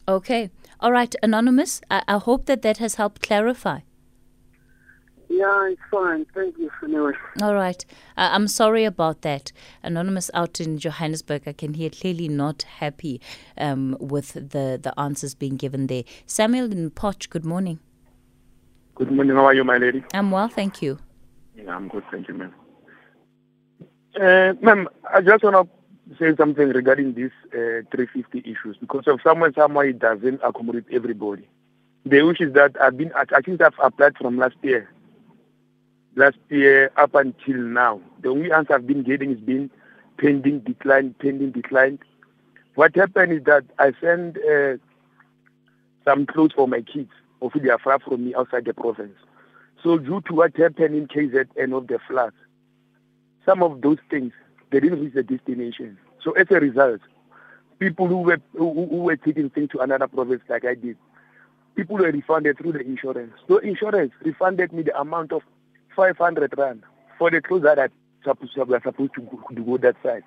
Okay. 0.07 0.49
All 0.79 0.91
right, 0.91 1.15
Anonymous. 1.23 1.81
I, 1.89 2.03
I 2.07 2.17
hope 2.17 2.47
that 2.47 2.63
that 2.63 2.77
has 2.77 2.95
helped 2.95 3.21
clarify. 3.21 3.79
Yeah, 5.31 5.69
it's 5.69 5.81
fine. 5.89 6.25
Thank 6.35 6.57
you, 6.57 6.69
anyway. 6.83 7.13
All 7.41 7.55
right. 7.55 7.85
Uh, 8.17 8.31
I'm 8.33 8.49
sorry 8.49 8.83
about 8.83 9.21
that. 9.21 9.53
Anonymous 9.81 10.29
out 10.33 10.59
in 10.59 10.77
Johannesburg, 10.77 11.43
I 11.47 11.53
can 11.53 11.73
hear 11.73 11.89
clearly 11.89 12.27
not 12.27 12.63
happy 12.63 13.21
um, 13.57 13.95
with 14.01 14.33
the, 14.33 14.77
the 14.81 14.93
answers 14.99 15.33
being 15.33 15.55
given 15.55 15.87
there. 15.87 16.03
Samuel 16.25 16.69
in 16.73 16.89
Potch, 16.89 17.29
good 17.29 17.45
morning. 17.45 17.79
Good 18.95 19.09
morning. 19.09 19.37
How 19.37 19.45
are 19.45 19.53
you, 19.53 19.63
my 19.63 19.77
lady? 19.77 20.03
I'm 20.13 20.31
well, 20.31 20.49
thank 20.49 20.81
you. 20.81 20.99
Yeah, 21.55 21.77
I'm 21.77 21.87
good. 21.87 22.03
Thank 22.11 22.27
you, 22.27 22.33
ma'am. 22.33 22.53
Uh, 24.19 24.53
ma'am, 24.61 24.89
I 25.13 25.21
just 25.21 25.45
want 25.45 25.69
to 26.09 26.17
say 26.17 26.35
something 26.35 26.67
regarding 26.67 27.13
these 27.13 27.31
uh, 27.53 27.87
350 27.89 28.39
issues 28.39 28.75
because 28.81 29.07
of 29.07 29.21
somewhere, 29.23 29.53
somewhere 29.55 29.87
it 29.87 29.99
doesn't 29.99 30.41
accommodate 30.43 30.87
everybody. 30.91 31.47
The 32.05 32.17
issue 32.17 32.47
is 32.47 32.53
that 32.53 32.75
I've 32.81 32.97
been, 32.97 33.13
I 33.13 33.39
think 33.39 33.61
I've 33.61 33.79
applied 33.81 34.17
from 34.17 34.37
last 34.37 34.55
year. 34.61 34.89
Last 36.15 36.37
year 36.49 36.91
up 36.97 37.15
until 37.15 37.57
now. 37.57 38.01
The 38.21 38.29
only 38.29 38.51
answer 38.51 38.73
I've 38.73 38.87
been 38.87 39.03
getting 39.03 39.31
is 39.31 39.39
been 39.39 39.69
pending 40.17 40.59
decline, 40.59 41.15
pending 41.19 41.51
decline. 41.51 41.99
What 42.75 42.95
happened 42.95 43.31
is 43.33 43.43
that 43.45 43.63
I 43.79 43.93
sent 44.01 44.37
uh, 44.37 44.77
some 46.05 46.25
clothes 46.25 46.51
for 46.55 46.67
my 46.67 46.81
kids. 46.81 47.11
Hopefully 47.41 47.65
they 47.65 47.71
are 47.71 47.79
far 47.79 47.99
from 47.99 48.25
me 48.25 48.35
outside 48.35 48.65
the 48.65 48.73
province. 48.73 49.17
So 49.83 49.97
due 49.97 50.21
to 50.27 50.33
what 50.33 50.55
happened 50.55 50.95
in 50.95 51.07
KZN 51.07 51.75
of 51.75 51.87
the 51.87 51.99
floods, 52.07 52.35
some 53.45 53.63
of 53.63 53.81
those 53.81 53.97
things 54.09 54.33
they 54.71 54.79
didn't 54.79 55.01
reach 55.01 55.13
the 55.13 55.23
destination. 55.23 55.97
So 56.23 56.31
as 56.33 56.47
a 56.51 56.59
result, 56.59 57.01
people 57.79 58.07
who 58.07 58.17
were 58.17 58.39
who, 58.53 58.87
who 58.87 58.97
were 58.97 59.17
taking 59.17 59.49
things 59.49 59.69
to 59.71 59.79
another 59.79 60.07
province 60.07 60.43
like 60.49 60.65
I 60.65 60.75
did, 60.75 60.97
people 61.75 61.97
were 61.97 62.11
refunded 62.11 62.57
through 62.57 62.73
the 62.73 62.81
insurance. 62.81 63.33
So 63.47 63.57
insurance 63.57 64.13
refunded 64.23 64.71
me 64.71 64.83
the 64.83 64.97
amount 64.99 65.31
of 65.31 65.41
500 65.95 66.53
rand 66.57 66.83
for 67.17 67.29
the 67.29 67.41
clothes 67.41 67.63
that 67.63 67.79
I 67.79 67.89
supposed 68.23 68.53
to, 68.53 68.65
supposed 68.83 69.13
to 69.15 69.21
go, 69.21 69.41
to 69.55 69.63
go 69.63 69.77
that 69.77 69.95
side. 70.03 70.23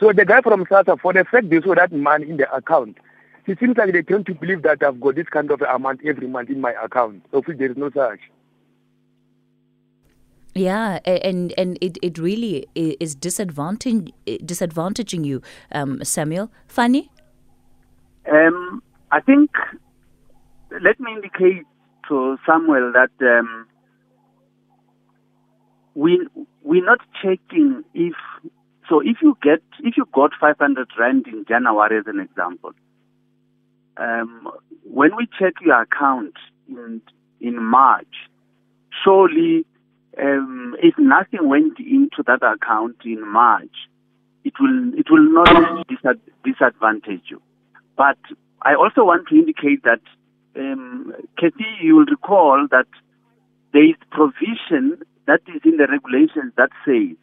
So 0.00 0.12
the 0.12 0.24
guy 0.24 0.40
from 0.40 0.64
SASSA, 0.64 1.00
for 1.00 1.12
the 1.12 1.24
fact 1.24 1.50
they 1.50 1.60
saw 1.60 1.74
that 1.74 1.92
money 1.92 2.28
in 2.28 2.36
the 2.36 2.52
account, 2.52 2.98
it 3.46 3.58
seems 3.58 3.76
like 3.76 3.92
they 3.92 4.02
tend 4.02 4.26
to 4.26 4.34
believe 4.34 4.62
that 4.62 4.82
I've 4.82 5.00
got 5.00 5.16
this 5.16 5.28
kind 5.28 5.50
of 5.50 5.62
amount 5.62 6.00
every 6.04 6.28
month 6.28 6.50
in 6.50 6.60
my 6.60 6.72
account. 6.72 7.24
Of 7.32 7.46
which 7.46 7.58
there 7.58 7.70
is 7.70 7.76
no 7.76 7.90
such. 7.90 8.20
Yeah, 10.54 10.98
and 11.06 11.54
and 11.56 11.78
it, 11.80 11.98
it 12.02 12.18
really 12.18 12.66
is 12.74 13.16
disadvantaging 13.16 14.12
disadvantaging 14.26 15.24
you, 15.24 15.40
um, 15.72 16.04
Samuel. 16.04 16.52
Fanie. 16.68 17.08
Um, 18.30 18.82
I 19.10 19.20
think 19.20 19.50
let 20.82 21.00
me 21.00 21.12
indicate 21.12 21.64
to 22.08 22.36
Samuel 22.46 22.92
that 22.92 23.10
um, 23.20 23.66
we 25.94 26.26
we're 26.62 26.84
not 26.84 27.00
checking 27.22 27.84
if 27.94 28.14
so 28.88 29.00
if 29.00 29.18
you 29.22 29.36
get 29.42 29.62
if 29.80 29.96
you 29.96 30.06
got 30.12 30.32
500 30.40 30.88
rand 30.98 31.26
in 31.26 31.44
January 31.48 31.98
as 31.98 32.06
an 32.06 32.20
example, 32.20 32.72
um, 33.96 34.50
when 34.84 35.16
we 35.16 35.26
check 35.38 35.54
your 35.60 35.82
account 35.82 36.34
in 36.68 37.00
in 37.40 37.62
March, 37.62 38.28
surely 39.04 39.64
um, 40.20 40.76
if 40.82 40.94
nothing 40.98 41.48
went 41.48 41.78
into 41.78 42.22
that 42.26 42.42
account 42.42 42.96
in 43.04 43.26
March, 43.30 43.74
it 44.44 44.54
will 44.60 44.92
it 44.94 45.06
will 45.10 45.32
not 45.32 45.86
disadvantage 46.44 47.22
you. 47.30 47.40
But 47.96 48.18
I 48.62 48.74
also 48.74 49.04
want 49.04 49.28
to 49.28 49.34
indicate 49.34 49.82
that, 49.84 50.00
um, 50.56 51.12
Kathy, 51.38 51.64
you 51.80 51.96
will 51.96 52.06
recall 52.06 52.66
that 52.70 52.86
there 53.72 53.84
is 53.84 53.96
provision 54.10 55.02
that 55.26 55.40
is 55.46 55.60
in 55.64 55.76
the 55.76 55.86
regulations 55.86 56.52
that 56.56 56.70
says 56.84 57.16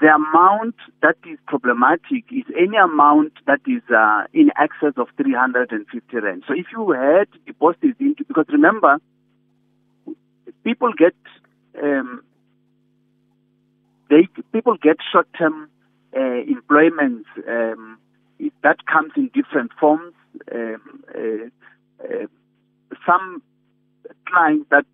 the 0.00 0.08
amount 0.08 0.74
that 1.02 1.16
is 1.30 1.38
problematic 1.46 2.24
is 2.30 2.44
any 2.58 2.76
amount 2.76 3.32
that 3.46 3.60
is 3.66 3.82
uh, 3.94 4.24
in 4.32 4.50
excess 4.58 4.94
of 4.96 5.08
350 5.16 6.16
rand. 6.16 6.44
So 6.48 6.54
if 6.54 6.66
you 6.72 6.90
had 6.92 7.28
deposits 7.46 8.00
into, 8.00 8.24
because 8.24 8.46
remember, 8.48 8.98
people 10.64 10.92
get 10.96 11.14
um, 11.82 12.22
they 14.08 14.28
people 14.52 14.76
get 14.82 14.96
short-term 15.12 15.68
uh, 16.16 16.20
employment 16.20 17.26
um, 17.48 17.98
that 18.62 18.86
comes 18.86 19.12
in 19.16 19.30
different 19.34 19.72
forms. 19.78 20.14
Um, 20.54 21.04
uh, 21.14 22.04
uh, 22.04 22.26
some 23.06 23.42
clients 24.26 24.66
that 24.70 24.86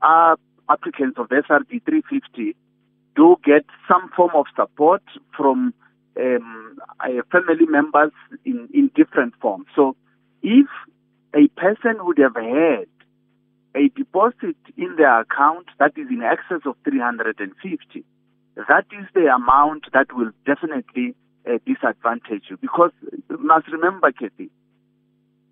are 0.00 0.36
applicants 0.68 1.18
of 1.18 1.28
SRD 1.28 1.84
350 1.84 2.56
do 3.14 3.36
get 3.44 3.64
some 3.88 4.10
form 4.14 4.30
of 4.34 4.46
support 4.54 5.02
from 5.36 5.72
um, 6.18 6.78
family 7.32 7.66
members 7.66 8.12
in, 8.44 8.68
in 8.72 8.90
different 8.94 9.34
forms. 9.40 9.66
So 9.74 9.96
if 10.42 10.66
a 11.34 11.48
person 11.48 11.96
would 12.00 12.18
have 12.18 12.36
had 12.36 12.86
a 13.74 13.88
deposit 13.94 14.56
in 14.76 14.96
their 14.96 15.20
account 15.20 15.66
that 15.78 15.92
is 15.96 16.08
in 16.10 16.22
excess 16.22 16.64
of 16.66 16.76
350, 16.84 18.04
that 18.56 18.86
is 18.90 19.06
the 19.14 19.26
amount 19.26 19.84
that 19.92 20.14
will 20.14 20.30
definitely 20.46 21.14
uh, 21.46 21.58
disadvantage 21.66 22.44
you. 22.48 22.56
Because 22.56 22.90
you 23.02 23.38
must 23.38 23.68
remember, 23.68 24.10
Kathy, 24.12 24.50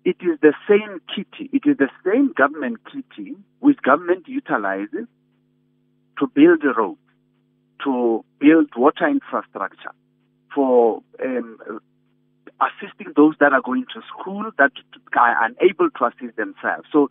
it 0.05 0.17
is 0.21 0.37
the 0.41 0.53
same 0.69 1.01
kitty, 1.13 1.49
it 1.51 1.63
is 1.67 1.77
the 1.77 1.89
same 2.05 2.31
government 2.37 2.77
kitty 2.85 3.35
which 3.59 3.77
government 3.81 4.27
utilizes 4.27 5.07
to 6.19 6.27
build 6.27 6.63
roads, 6.77 6.99
to 7.83 8.23
build 8.39 8.69
water 8.77 9.07
infrastructure, 9.07 9.91
for 10.53 11.01
um, 11.23 11.57
assisting 12.61 13.13
those 13.15 13.33
that 13.39 13.51
are 13.51 13.61
going 13.61 13.85
to 13.95 14.01
school 14.07 14.43
that 14.59 14.71
are 15.17 15.45
unable 15.45 15.89
to 15.89 16.05
assist 16.05 16.37
themselves. 16.37 16.87
So, 16.91 17.09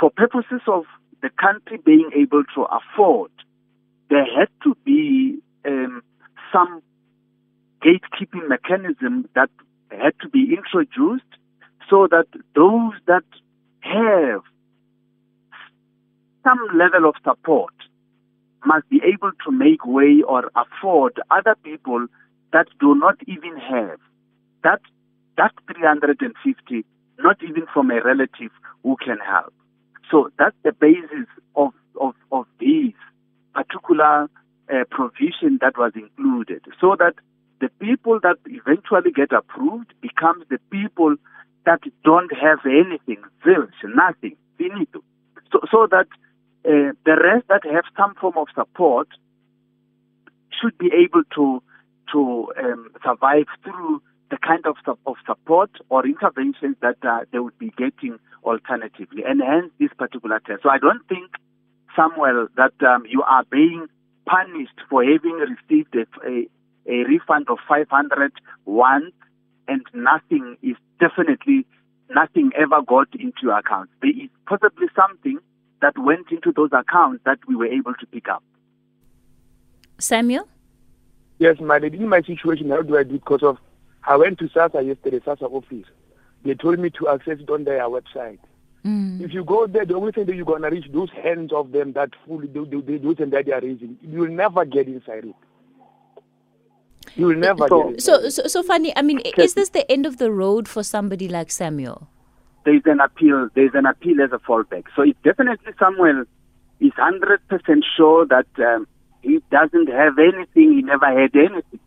for 0.00 0.10
purposes 0.10 0.62
of 0.66 0.84
the 1.20 1.28
country 1.38 1.78
being 1.84 2.10
able 2.16 2.44
to 2.54 2.62
afford, 2.64 3.30
there 4.08 4.24
had 4.24 4.48
to 4.64 4.74
be 4.84 5.40
um, 5.66 6.02
some 6.50 6.82
gatekeeping 7.82 8.48
mechanism 8.48 9.28
that 9.34 9.50
had 9.90 10.14
to 10.22 10.28
be 10.30 10.56
introduced 10.56 11.24
so 11.88 12.06
that 12.10 12.26
those 12.54 12.92
that 13.06 13.24
have 13.80 14.42
some 16.44 16.58
level 16.76 17.08
of 17.08 17.14
support 17.24 17.72
must 18.64 18.88
be 18.90 19.00
able 19.04 19.30
to 19.44 19.52
make 19.52 19.84
way 19.84 20.22
or 20.26 20.50
afford 20.56 21.20
other 21.30 21.54
people 21.62 22.06
that 22.52 22.66
do 22.80 22.94
not 22.94 23.16
even 23.26 23.56
have. 23.56 23.98
That 24.64 24.80
that 25.36 25.52
350 25.72 26.84
not 27.18 27.36
even 27.42 27.66
from 27.72 27.90
a 27.90 28.02
relative 28.02 28.50
who 28.82 28.96
can 28.96 29.18
help. 29.18 29.52
So 30.10 30.30
that's 30.38 30.56
the 30.64 30.72
basis 30.72 31.26
of 31.54 31.72
of, 32.00 32.14
of 32.32 32.46
this 32.60 32.94
particular 33.54 34.28
uh, 34.70 34.84
provision 34.90 35.58
that 35.60 35.76
was 35.76 35.92
included 35.94 36.62
so 36.80 36.96
that 36.98 37.14
the 37.60 37.68
people 37.80 38.20
that 38.22 38.36
eventually 38.46 39.10
get 39.10 39.32
approved 39.32 39.92
becomes 40.00 40.44
the 40.48 40.58
people 40.70 41.16
that 41.68 41.80
don't 42.02 42.32
have 42.32 42.60
anything, 42.64 43.22
zilch, 43.44 43.76
nothing, 43.84 44.36
finito. 44.56 45.00
So, 45.52 45.60
so 45.70 45.86
that 45.90 46.08
uh, 46.64 46.96
the 47.04 47.16
rest 47.22 47.46
that 47.48 47.60
have 47.70 47.84
some 47.94 48.14
form 48.14 48.38
of 48.38 48.46
support 48.54 49.08
should 50.58 50.76
be 50.78 50.90
able 51.04 51.24
to 51.36 51.62
to 52.12 52.50
um, 52.58 52.88
survive 53.04 53.44
through 53.62 54.00
the 54.30 54.38
kind 54.38 54.64
of, 54.64 54.76
of 55.06 55.16
support 55.26 55.70
or 55.90 56.06
interventions 56.06 56.76
that 56.80 56.96
uh, 57.02 57.20
they 57.32 57.38
would 57.38 57.58
be 57.58 57.70
getting 57.76 58.18
alternatively, 58.44 59.22
and 59.28 59.42
hence 59.42 59.70
this 59.78 59.90
particular 59.98 60.40
test. 60.46 60.62
So 60.62 60.70
I 60.70 60.78
don't 60.78 61.06
think, 61.06 61.32
Samuel, 61.94 62.48
that 62.56 62.72
um, 62.80 63.04
you 63.06 63.22
are 63.22 63.44
being 63.50 63.88
punished 64.24 64.80
for 64.88 65.04
having 65.04 65.36
received 65.36 65.94
a, 65.94 66.06
a, 66.26 66.48
a 66.90 67.04
refund 67.04 67.48
of 67.50 67.58
500 67.68 68.32
once 68.64 69.12
and 69.68 69.82
nothing 69.92 70.56
is 70.62 70.76
definitely 70.98 71.66
nothing 72.10 72.50
ever 72.56 72.82
got 72.82 73.08
into 73.14 73.42
your 73.42 73.58
account. 73.58 73.90
There 74.02 74.10
is 74.10 74.30
possibly 74.46 74.86
something 74.94 75.38
that 75.80 75.96
went 75.98 76.30
into 76.30 76.52
those 76.52 76.70
accounts 76.72 77.22
that 77.24 77.38
we 77.46 77.54
were 77.54 77.66
able 77.66 77.94
to 77.94 78.06
pick 78.06 78.28
up. 78.28 78.42
Samuel? 79.98 80.48
Yes, 81.38 81.60
my 81.60 81.76
in 81.76 82.08
my 82.08 82.22
situation, 82.22 82.70
how 82.70 82.82
do 82.82 82.96
I 82.96 83.04
do? 83.04 83.14
Because 83.14 83.42
of 83.42 83.58
I 84.04 84.16
went 84.16 84.38
to 84.38 84.48
SASSA 84.48 84.86
yesterday, 84.86 85.20
SASSA 85.20 85.42
office. 85.42 85.86
They 86.44 86.54
told 86.54 86.78
me 86.78 86.90
to 86.90 87.08
access 87.08 87.38
it 87.40 87.50
on 87.50 87.64
their 87.64 87.82
website. 87.82 88.38
Mm. 88.84 89.20
If 89.20 89.32
you 89.34 89.44
go 89.44 89.66
there, 89.66 89.84
the 89.84 89.94
only 89.94 90.12
thing 90.12 90.26
that 90.26 90.34
you're 90.34 90.44
gonna 90.44 90.70
reach 90.70 90.86
those 90.92 91.10
hands 91.10 91.52
of 91.52 91.72
them 91.72 91.92
that 91.92 92.10
fully 92.26 92.46
do, 92.46 92.64
do, 92.64 92.80
do 92.80 92.98
those 92.98 93.18
and 93.18 93.32
that 93.32 93.46
they 93.46 93.52
are 93.52 93.60
raising, 93.60 93.98
you 94.02 94.20
will 94.20 94.28
never 94.28 94.64
get 94.64 94.88
inside 94.88 95.24
it. 95.24 95.34
You 97.18 97.26
will 97.26 97.36
never 97.36 97.66
so, 97.66 97.94
so, 97.98 98.28
so, 98.28 98.46
so 98.46 98.62
funny. 98.62 98.96
I 98.96 99.02
mean, 99.02 99.18
is 99.36 99.54
this 99.54 99.70
the 99.70 99.90
end 99.90 100.06
of 100.06 100.18
the 100.18 100.30
road 100.30 100.68
for 100.68 100.84
somebody 100.84 101.26
like 101.26 101.50
Samuel? 101.50 102.08
There's 102.64 102.82
an 102.84 103.00
appeal. 103.00 103.48
There's 103.56 103.72
an 103.74 103.86
appeal 103.86 104.22
as 104.22 104.30
a 104.30 104.38
fallback. 104.38 104.84
So 104.94 105.02
it's 105.02 105.18
definitely 105.24 105.72
Samuel 105.80 106.26
is 106.78 106.92
hundred 106.96 107.40
percent 107.48 107.84
sure 107.96 108.24
that 108.26 108.46
um, 108.58 108.86
he 109.22 109.42
doesn't 109.50 109.88
have 109.88 110.16
anything. 110.16 110.74
He 110.74 110.82
never 110.82 111.06
had 111.06 111.34
anything. 111.34 111.80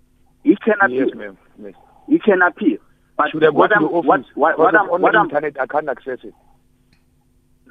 He 0.43 0.57
can 0.57 0.75
appeal. 0.81 1.07
Yes, 1.07 1.15
ma'am. 1.15 1.37
Yes. 1.63 1.73
He 2.09 2.19
can 2.19 2.41
appeal. 2.41 2.79
But 3.15 3.31
Should 3.31 3.45
I 3.45 3.49
what, 3.51 3.71
I'm, 3.73 3.83
what, 3.83 4.05
what, 4.35 4.59
what, 4.59 4.75
I'm, 4.75 4.89
on 4.89 5.01
what 5.01 5.13
the 5.13 5.19
I'm, 5.19 5.25
internet, 5.27 5.61
I 5.61 5.65
can't 5.65 5.87
access 5.87 6.19
it. 6.23 6.33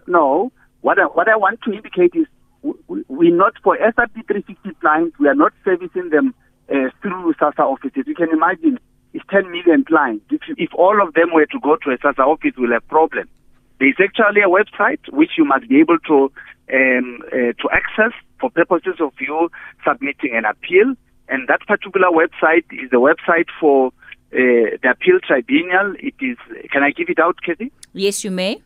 No. 0.07 0.51
What 0.81 0.99
I, 0.99 1.05
what 1.05 1.29
I 1.29 1.37
want 1.37 1.61
to 1.62 1.73
indicate 1.73 2.12
is 2.14 2.27
we, 2.62 3.05
we're 3.09 3.37
not 3.37 3.53
for 3.62 3.77
SRD 3.77 4.27
350 4.27 4.70
clients. 4.81 5.18
We 5.18 5.29
are 5.29 5.35
not 5.35 5.53
servicing 5.62 6.09
them 6.09 6.35
uh, 6.70 6.90
through 7.02 7.35
SASSA 7.35 7.61
offices. 7.61 8.04
You 8.06 8.14
can 8.14 8.30
imagine 8.30 8.78
it's 9.12 9.24
10 9.30 9.50
million 9.50 9.85
clients. 9.85 10.24
If, 10.30 10.42
you, 10.48 10.54
if 10.59 10.70
all 10.74 11.02
of 11.02 11.14
them 11.14 11.33
were 11.33 11.46
to 11.46 11.61
go 11.61 11.76
to 11.76 11.90
a 11.90 11.98
SASSA 11.98 12.20
office, 12.20 12.52
we'll 12.56 12.72
have 12.72 12.87
problems. 12.88 13.30
There's 13.78 13.96
actually 13.98 14.42
a 14.42 14.48
website 14.48 15.00
which 15.11 15.33
you 15.38 15.44
must 15.44 15.68
be 15.68 15.80
able 15.80 15.98
to 16.06 16.30
um, 16.72 17.22
uh, 17.26 17.52
to 17.61 17.68
access 17.72 18.12
for 18.38 18.50
purposes 18.50 19.00
of 19.00 19.12
you 19.18 19.50
submitting 19.85 20.37
an 20.37 20.44
appeal. 20.44 20.94
And 21.28 21.48
that 21.48 21.61
particular 21.66 22.09
website 22.09 22.64
is 22.70 22.90
the 22.90 23.00
website 23.00 23.46
for 23.59 23.88
uh, 23.88 24.76
the 24.83 24.90
appeal 24.90 25.18
tribunal. 25.26 25.94
It 25.98 26.14
is. 26.20 26.37
Can 26.70 26.83
I 26.83 26.90
give 26.90 27.09
it 27.09 27.18
out, 27.18 27.37
Kathy? 27.44 27.72
Yes, 27.94 28.22
you 28.22 28.30
may. 28.30 28.62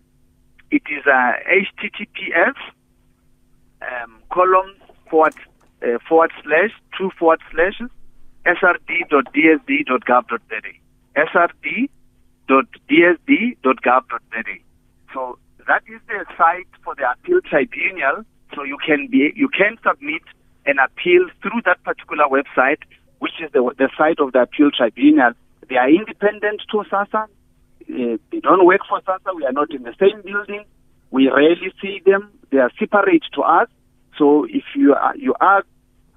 It 0.71 0.83
is 0.91 1.07
uh, 1.07 1.33
HTTPS 1.49 2.57
um, 3.83 4.17
column 4.33 4.75
forward 5.09 5.35
uh, 5.83 5.99
forward 6.09 6.31
slash 6.43 6.71
two 6.97 7.11
forward 7.19 7.41
slashes 7.51 7.91
srd.dsd.gov.za 8.47 9.91
srd.dsd.gov.za 11.17 11.85
so 15.13 15.39
that 15.67 15.83
is 15.89 16.01
the 16.09 16.25
site 16.37 16.67
for 16.83 16.95
the 16.95 17.11
appeal 17.11 17.41
tribunal. 17.49 18.25
So 18.55 18.65
you 18.65 18.77
can 18.85 19.09
be 19.11 19.33
you 19.35 19.49
can 19.49 19.79
submit 19.87 20.23
an 20.67 20.77
appeal 20.79 21.29
through 21.43 21.63
that 21.65 21.83
particular 21.85 22.25
website 22.25 22.83
which 23.19 23.41
is 23.43 23.51
the, 23.53 23.73
the 23.79 23.89
site 23.97 24.21
of 24.21 24.33
the 24.33 24.43
appeal 24.43 24.71
tribunal. 24.71 25.33
They 25.69 25.77
are 25.77 25.89
independent 25.89 26.63
to 26.71 26.85
SASSA 26.91 27.25
uh, 27.25 28.17
they 28.33 28.41
don't 28.41 28.67
work 28.67 28.81
for 28.89 29.01
SASSA 29.01 29.35
we 29.35 29.45
are 29.47 29.53
not 29.53 29.73
in 29.73 29.83
the 29.83 29.95
same 29.99 30.23
building. 30.23 30.65
We 31.11 31.29
rarely 31.29 31.73
see 31.81 32.01
them. 32.05 32.31
They 32.51 32.59
are 32.59 32.71
separate 32.79 33.25
to 33.35 33.43
us 33.43 33.69
so 34.19 34.45
if 34.45 34.65
you 34.75 34.95
are 34.95 35.17
you 35.17 35.35
are 35.41 35.65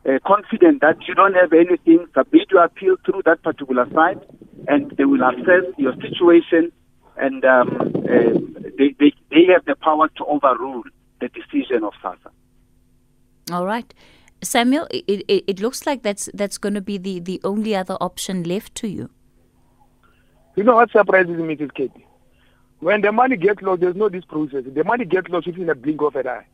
uh, 0.08 0.20
confident 0.26 0.82
that 0.82 0.98
you 1.08 1.14
don't 1.14 1.34
have 1.34 1.54
anything, 1.54 2.06
submit 2.16 2.50
your 2.52 2.64
appeal 2.64 2.96
through 3.06 3.22
that 3.26 3.42
particular 3.44 3.88
site, 3.94 4.22
and 4.68 4.92
they 4.92 5.06
will 5.06 5.22
assess 5.22 5.66
your 5.78 5.94
situation, 5.96 6.72
and 7.18 7.44
um, 7.44 7.92
uh, 7.96 8.40
they, 8.78 8.96
they, 9.00 9.12
they 9.32 9.46
have 9.52 9.66
the 9.66 9.76
power 9.82 10.08
to 10.16 10.26
overrule 10.26 10.84
the 11.20 11.30
decision 11.30 11.84
of 11.84 11.94
SASSA. 12.02 12.32
All 13.52 13.66
right. 13.66 13.94
Samuel, 14.44 14.88
it, 14.92 15.26
it, 15.28 15.44
it 15.48 15.60
looks 15.60 15.86
like 15.86 16.04
that's 16.04 16.30
that's 16.34 16.58
going 16.58 16.76
to 16.76 16.82
be 16.82 16.98
the, 16.98 17.20
the 17.20 17.42
only 17.44 17.76
other 17.76 17.98
option 18.00 18.44
left 18.44 18.76
to 18.76 18.88
you. 18.88 19.10
You 20.56 20.64
know 20.64 20.76
what 20.76 20.92
surprises 20.92 21.38
me, 21.38 21.56
Mrs. 21.56 21.74
Katie? 21.74 22.06
When 22.80 23.02
the 23.02 23.12
money 23.12 23.36
gets 23.36 23.62
lost, 23.62 23.82
there's 23.82 23.96
no 23.96 24.10
this 24.10 24.26
process. 24.26 24.64
The 24.68 24.84
money 24.84 25.06
gets 25.06 25.30
lost 25.30 25.48
within 25.48 25.70
a 25.70 25.76
blink 25.76 26.02
of 26.02 26.16
an 26.16 26.28
eye. 26.28 26.46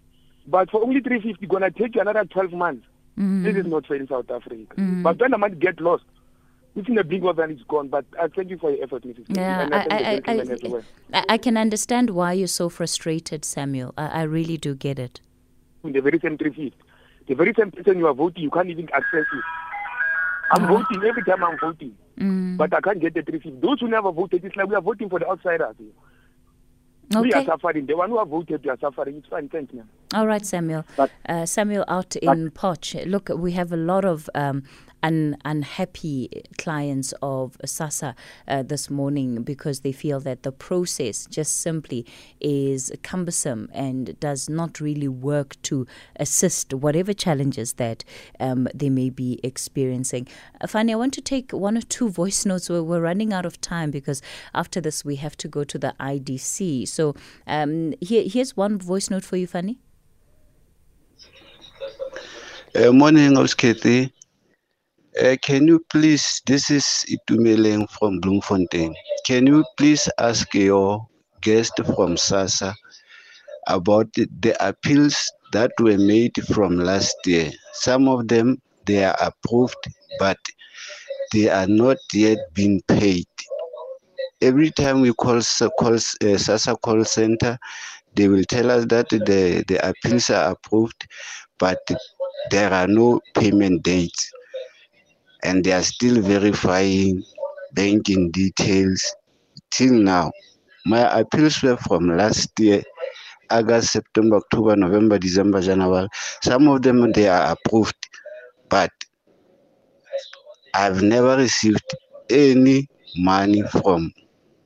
But 0.48 0.70
for 0.70 0.84
only 0.84 1.00
350, 1.00 1.48
going 1.48 1.64
to 1.64 1.72
take 1.72 1.96
you 1.96 2.02
another 2.02 2.26
12 2.26 2.52
months. 2.54 2.86
Mm. 3.18 3.44
This 3.44 3.56
is 3.56 3.66
not 3.66 3.86
fair 3.86 3.98
in 3.98 4.08
South 4.08 4.30
Africa. 4.30 4.76
Mm. 4.78 5.04
But 5.04 5.20
when 5.20 5.32
the 5.32 5.38
money 5.38 5.56
get 5.56 5.80
lost, 5.80 6.04
within 6.76 6.98
a 6.98 7.04
big 7.04 7.24
one 7.24 7.40
and 7.40 7.52
it's 7.52 7.64
gone. 7.64 7.88
But 7.88 8.06
I 8.20 8.28
thank 8.28 8.50
you 8.50 8.58
for 8.58 8.72
your 8.72 8.84
effort, 8.84 9.04
Mrs. 9.04 9.26
Yeah, 9.30 9.70
I, 9.72 10.22
I, 10.26 10.34
I, 10.34 10.68
well. 10.68 10.84
I, 11.12 11.38
can 11.38 11.58
understand 11.58 12.10
why 12.10 12.34
you're 12.34 12.48
so 12.48 12.70
frustrated, 12.70 13.46
Samuel. 13.46 13.94
I, 13.98 14.08
I 14.08 14.24
really 14.24 14.58
do 14.58 14.76
get 14.76 15.00
it. 15.00 15.22
In 15.84 15.94
the 15.94 16.02
very 16.02 16.20
same 16.20 16.38
three 16.38 16.54
feet, 16.54 16.74
the 17.28 17.36
very 17.36 17.54
same 17.58 17.72
person 17.72 18.00
you 18.00 18.08
are 18.08 18.14
voting, 18.14 18.44
you 18.44 18.50
can't 18.50 18.70
even 18.70 18.90
access 18.94 19.26
it. 19.34 19.44
I'm 20.52 20.66
oh. 20.66 20.78
voting 20.78 21.04
every 21.08 21.24
time 21.24 21.44
I'm 21.44 21.58
voting, 21.60 21.96
mm. 22.20 22.58
but 22.58 22.74
I 22.74 22.82
can't 22.82 23.00
get 23.00 23.14
the 23.14 23.22
three 23.22 23.40
feet. 23.40 23.62
Those 23.62 23.80
who 23.80 23.88
never 23.88 24.12
voted, 24.12 24.46
it's 24.46 24.56
like 24.56 24.68
we 24.68 24.76
are 24.76 24.82
voting 24.82 25.10
for 25.10 25.20
the 25.20 25.30
outsiders. 25.30 25.76
Okay. 27.16 27.22
We 27.22 27.34
are 27.34 27.46
suffering. 27.46 27.86
The 27.86 27.96
one 27.98 28.10
who 28.10 28.20
have 28.20 28.30
voted, 28.30 28.64
they 28.64 28.70
are 28.70 28.80
suffering. 28.80 29.18
It's 29.18 29.28
fine. 29.28 29.50
Thanks, 29.50 29.74
man. 29.74 29.88
All 30.14 30.28
right, 30.28 30.46
Samuel. 30.46 30.86
But, 30.96 31.12
uh, 31.28 31.46
Samuel 31.46 31.86
out 31.88 32.16
in 32.18 32.52
Potch. 32.52 32.96
Look, 33.06 33.30
we 33.30 33.52
have 33.54 33.72
a 33.72 33.78
lot 33.78 34.06
of 34.06 34.30
um, 34.36 34.64
un- 35.04 35.38
unhappy 35.46 36.44
clients 36.58 37.14
of 37.22 37.58
SASSA 37.64 38.16
uh, 38.48 38.64
this 38.64 38.90
morning 38.90 39.44
because 39.44 39.82
they 39.82 39.92
feel 39.92 40.20
that 40.22 40.44
the 40.44 40.52
process 40.52 41.28
just 41.28 41.62
simply 41.62 42.06
is 42.40 42.92
cumbersome 43.04 43.70
and 43.74 44.20
does 44.20 44.50
not 44.50 44.80
really 44.80 45.08
work 45.08 45.62
to 45.64 45.86
assist 46.16 46.74
whatever 46.74 47.14
challenges 47.14 47.74
that 47.74 48.04
um, 48.40 48.68
they 48.74 48.90
may 48.90 49.10
be 49.10 49.40
experiencing. 49.44 50.28
Uh, 50.62 50.68
Fanie, 50.68 50.92
I 50.92 50.96
want 50.96 51.14
to 51.16 51.22
take 51.22 51.52
one 51.52 51.78
or 51.78 51.82
two 51.82 52.10
voice 52.10 52.46
notes. 52.46 52.70
We're, 52.70 52.82
we're 52.82 53.02
running 53.02 53.34
out 53.34 53.46
of 53.46 53.60
time 53.62 53.92
because 53.92 54.22
after 54.56 54.80
this 54.82 55.04
we 55.06 55.18
have 55.18 55.36
to 55.38 55.48
go 55.48 55.64
to 55.64 55.78
the 55.78 55.94
IDC. 56.00 56.88
So 56.88 57.16
um, 57.46 57.94
here, 58.02 58.24
here's 58.26 58.56
one 58.56 58.78
voice 58.80 59.10
note 59.10 59.24
for 59.24 59.38
you, 59.38 59.48
Fanie. 59.48 59.78
Uh, 62.76 62.92
morning, 62.92 63.34
Oskete. 63.34 64.12
Uh, 65.22 65.36
can 65.44 65.68
you 65.68 65.80
please, 65.92 66.42
this 66.48 66.72
is 66.72 67.06
Itumeleng 67.08 67.88
from 67.92 68.20
Bloemfontein. 68.20 68.96
Can 69.24 69.46
you 69.46 69.64
please 69.78 70.10
ask 70.18 70.52
your 70.56 71.08
guest 71.42 71.74
from 71.86 72.16
SASSA 72.16 72.74
about 73.68 74.12
the, 74.14 74.56
appeals 74.60 75.32
that 75.52 75.72
were 75.80 76.00
made 76.00 76.34
from 76.48 76.80
last 76.80 77.16
year? 77.28 77.52
Some 77.74 78.08
of 78.08 78.28
them, 78.28 78.60
they 78.86 79.04
are 79.04 79.16
approved, 79.22 79.88
but 80.18 80.40
they 81.32 81.48
are 81.48 81.68
not 81.68 81.98
yet 82.12 82.40
being 82.56 82.82
paid. 82.88 83.28
Every 84.42 84.72
time 84.72 85.02
we 85.02 85.14
call, 85.14 85.42
call 85.80 85.94
uh, 85.94 86.38
SASSA 86.42 86.82
call 86.82 87.06
center, 87.06 87.60
they 88.16 88.28
will 88.30 88.46
tell 88.46 88.72
us 88.72 88.86
that 88.88 89.10
the, 89.10 89.64
the 89.68 89.88
appeals 89.88 90.32
are 90.32 90.54
approved, 90.54 91.08
but 91.60 91.88
there 92.50 92.74
are 92.74 92.88
no 92.88 93.22
payment 93.36 93.84
dates 93.84 94.32
and 95.44 95.64
they 95.64 95.72
are 95.72 95.84
still 95.84 96.22
verifying 96.22 97.24
banking 97.74 98.32
details 98.32 99.16
till 99.72 99.94
now. 99.94 100.32
My 100.86 101.20
appeals 101.20 101.62
were 101.62 101.78
from 101.78 102.16
last 102.18 102.50
year, 102.60 102.84
August, 103.50 103.94
September, 103.94 104.38
October, 104.38 104.76
November, 104.76 105.18
December, 105.18 105.62
January. 105.62 106.08
Some 106.42 106.68
of 106.68 106.82
them 106.82 107.12
they 107.12 107.28
are 107.28 107.56
approved, 107.56 107.96
but 108.70 108.92
I've 110.74 111.02
never 111.02 111.38
received 111.38 111.86
any 112.30 112.88
money 113.18 113.62
from 113.62 114.12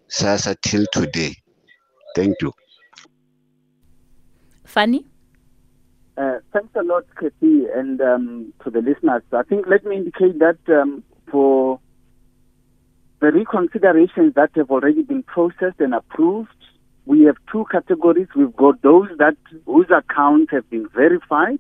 SASSA 0.09 0.55
till 0.61 0.85
today. 0.91 1.35
Thank 2.15 2.35
you. 2.41 2.51
Fanie? 4.65 5.05
Uh, 6.17 6.39
thanks 6.51 6.69
a 6.75 6.82
lot, 6.82 7.03
Kathy, 7.19 7.65
and 7.75 8.01
um, 8.01 8.51
to 8.63 8.71
the 8.71 8.82
listeners. 8.82 9.21
I 9.32 9.43
think 9.43 9.67
let 9.67 9.86
me 9.86 9.97
indicate 9.97 10.39
that 10.39 10.58
um, 10.67 11.03
for 11.30 11.80
the 13.19 13.27
reconsiderations 13.27 14.34
that 14.34 14.49
have 14.56 14.71
already 14.71 15.03
been 15.03 15.21
processed 15.21 15.80
and 15.80 15.93
approved, 15.93 16.49
we 17.06 17.23
have 17.25 17.36
two 17.51 17.65
categories. 17.71 18.27
We've 18.36 18.56
got 18.56 18.82
those 18.82 19.10
that 19.19 19.38
whose 19.67 19.91
accounts 19.95 20.51
have 20.53 20.67
been 20.71 20.89
verified, 20.89 21.60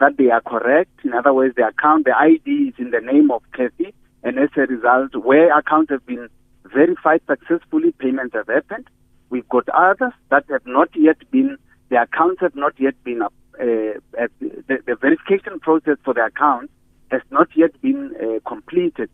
that 0.00 0.16
they 0.16 0.30
are 0.30 0.40
correct. 0.40 0.90
In 1.04 1.14
other 1.14 1.32
words, 1.32 1.54
the 1.54 1.68
account, 1.68 2.04
the 2.06 2.16
ID 2.16 2.70
is 2.70 2.74
in 2.78 2.90
the 2.90 3.00
name 3.00 3.30
of 3.30 3.42
Kathy, 3.56 3.94
and 4.24 4.36
as 4.36 4.48
a 4.56 4.62
result, 4.62 5.14
where 5.14 5.56
accounts 5.56 5.90
have 5.90 6.04
been 6.06 6.28
verified 6.74 7.20
successfully, 7.28 7.92
payments 8.00 8.34
have 8.34 8.48
happened. 8.48 8.88
We've 9.30 9.48
got 9.48 9.68
others 9.68 10.12
that 10.30 10.44
have 10.50 10.66
not 10.66 10.88
yet 10.96 11.18
been, 11.30 11.56
the 11.88 12.02
accounts 12.02 12.40
have 12.40 12.56
not 12.56 12.72
yet 12.80 12.94
been 13.04 13.22
approved 13.22 13.41
uh, 13.60 13.98
the, 14.40 14.78
the, 14.86 14.96
verification 15.00 15.60
process 15.60 15.96
for 16.04 16.14
the 16.14 16.24
account 16.24 16.70
has 17.10 17.20
not 17.30 17.48
yet 17.54 17.80
been 17.82 18.12
uh, 18.20 18.48
completed. 18.48 19.10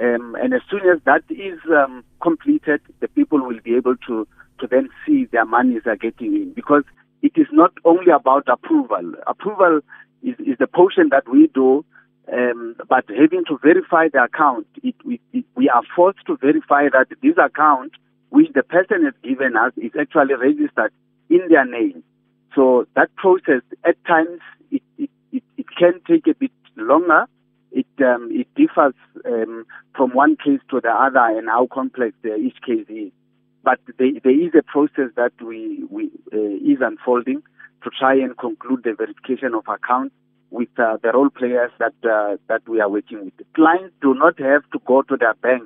Um, 0.00 0.36
and 0.40 0.52
as 0.52 0.60
soon 0.70 0.80
as 0.80 1.00
that 1.04 1.22
is 1.30 1.58
um, 1.70 2.04
completed, 2.20 2.80
the 3.00 3.08
people 3.08 3.40
will 3.40 3.60
be 3.62 3.74
able 3.76 3.96
to, 4.08 4.26
to 4.60 4.66
then 4.66 4.88
see 5.06 5.26
their 5.26 5.46
monies 5.46 5.82
are 5.86 5.96
getting 5.96 6.34
in. 6.34 6.52
Because 6.54 6.84
it 7.22 7.32
is 7.36 7.46
not 7.52 7.72
only 7.84 8.10
about 8.12 8.48
approval. 8.48 9.14
Approval 9.26 9.80
is, 10.22 10.34
is 10.40 10.58
the 10.58 10.66
portion 10.66 11.08
that 11.10 11.28
we 11.30 11.48
do, 11.54 11.84
um, 12.32 12.76
but 12.88 13.04
having 13.08 13.44
to 13.46 13.58
verify 13.62 14.08
the 14.12 14.24
account, 14.24 14.66
it, 14.82 14.94
it, 15.32 15.44
we 15.56 15.68
are 15.68 15.82
forced 15.96 16.26
to 16.26 16.36
verify 16.36 16.88
that 16.92 17.06
this 17.22 17.36
account, 17.42 17.92
which 18.30 18.48
the 18.54 18.62
person 18.62 19.04
has 19.04 19.14
given 19.22 19.56
us, 19.56 19.72
is 19.76 19.92
actually 19.98 20.34
registered 20.34 20.92
in 21.30 21.40
their 21.48 21.64
name. 21.64 22.02
So 22.54 22.86
that 22.96 23.14
process, 23.16 23.62
at 23.84 24.02
times, 24.06 24.40
it, 24.70 24.82
it, 24.96 25.10
it, 25.32 25.42
it 25.56 25.66
can 25.78 26.00
take 26.08 26.26
a 26.26 26.34
bit 26.34 26.52
longer. 26.76 27.26
It 27.70 27.86
um, 28.00 28.30
it 28.32 28.46
differs 28.56 28.94
um, 29.26 29.66
from 29.94 30.14
one 30.14 30.36
case 30.36 30.60
to 30.70 30.80
the 30.80 30.88
other 30.90 31.38
and 31.38 31.48
how 31.48 31.68
complex 31.70 32.14
uh, 32.24 32.34
each 32.36 32.56
case 32.66 32.86
is. 32.88 33.12
But 33.62 33.78
there, 33.98 34.12
there 34.24 34.40
is 34.40 34.52
a 34.58 34.62
process 34.62 35.10
that 35.16 35.32
we, 35.44 35.84
we 35.90 36.10
uh, 36.32 36.38
is 36.38 36.78
unfolding 36.80 37.42
to 37.84 37.90
try 37.90 38.14
and 38.14 38.36
conclude 38.38 38.84
the 38.84 38.94
verification 38.94 39.54
of 39.54 39.64
accounts 39.68 40.14
with 40.50 40.68
uh, 40.78 40.96
the 41.02 41.12
role 41.12 41.28
players 41.28 41.70
that 41.78 41.92
uh, 42.08 42.36
that 42.48 42.66
we 42.66 42.80
are 42.80 42.88
working 42.88 43.24
with. 43.24 43.36
The 43.36 43.44
clients 43.54 43.94
do 44.00 44.14
not 44.14 44.38
have 44.38 44.62
to 44.72 44.78
go 44.86 45.02
to 45.02 45.16
their 45.16 45.34
bank 45.34 45.64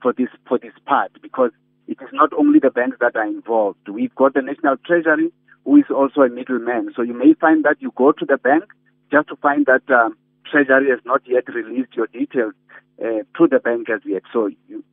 for 0.00 0.12
this 0.12 0.28
for 0.46 0.58
this 0.58 0.72
part 0.86 1.10
because 1.20 1.50
it 1.88 1.98
is 2.00 2.08
not 2.12 2.32
only 2.34 2.60
the 2.60 2.70
banks 2.70 2.98
that 3.00 3.16
are 3.16 3.26
involved. 3.26 3.88
We've 3.88 4.14
got 4.14 4.34
the 4.34 4.42
National 4.42 4.76
Treasury 4.86 5.32
who 5.64 5.76
is 5.76 5.84
also 5.90 6.22
a 6.22 6.28
middleman. 6.28 6.92
So 6.96 7.02
you 7.02 7.14
may 7.14 7.34
find 7.34 7.64
that 7.64 7.76
you 7.80 7.92
go 7.96 8.12
to 8.12 8.24
the 8.24 8.36
bank 8.36 8.64
just 9.10 9.28
to 9.28 9.36
find 9.36 9.66
that 9.66 9.82
um, 9.92 10.16
Treasury 10.50 10.90
has 10.90 11.00
not 11.04 11.22
yet 11.26 11.48
released 11.48 11.94
your 11.94 12.06
details 12.08 12.54
uh, 13.00 13.22
to 13.38 13.48
the 13.48 13.58
bank 13.58 13.88
as 13.90 14.00
yet. 14.04 14.22
So 14.32 14.50
you 14.68 14.84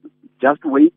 just 0.41 0.63
wait 0.63 0.95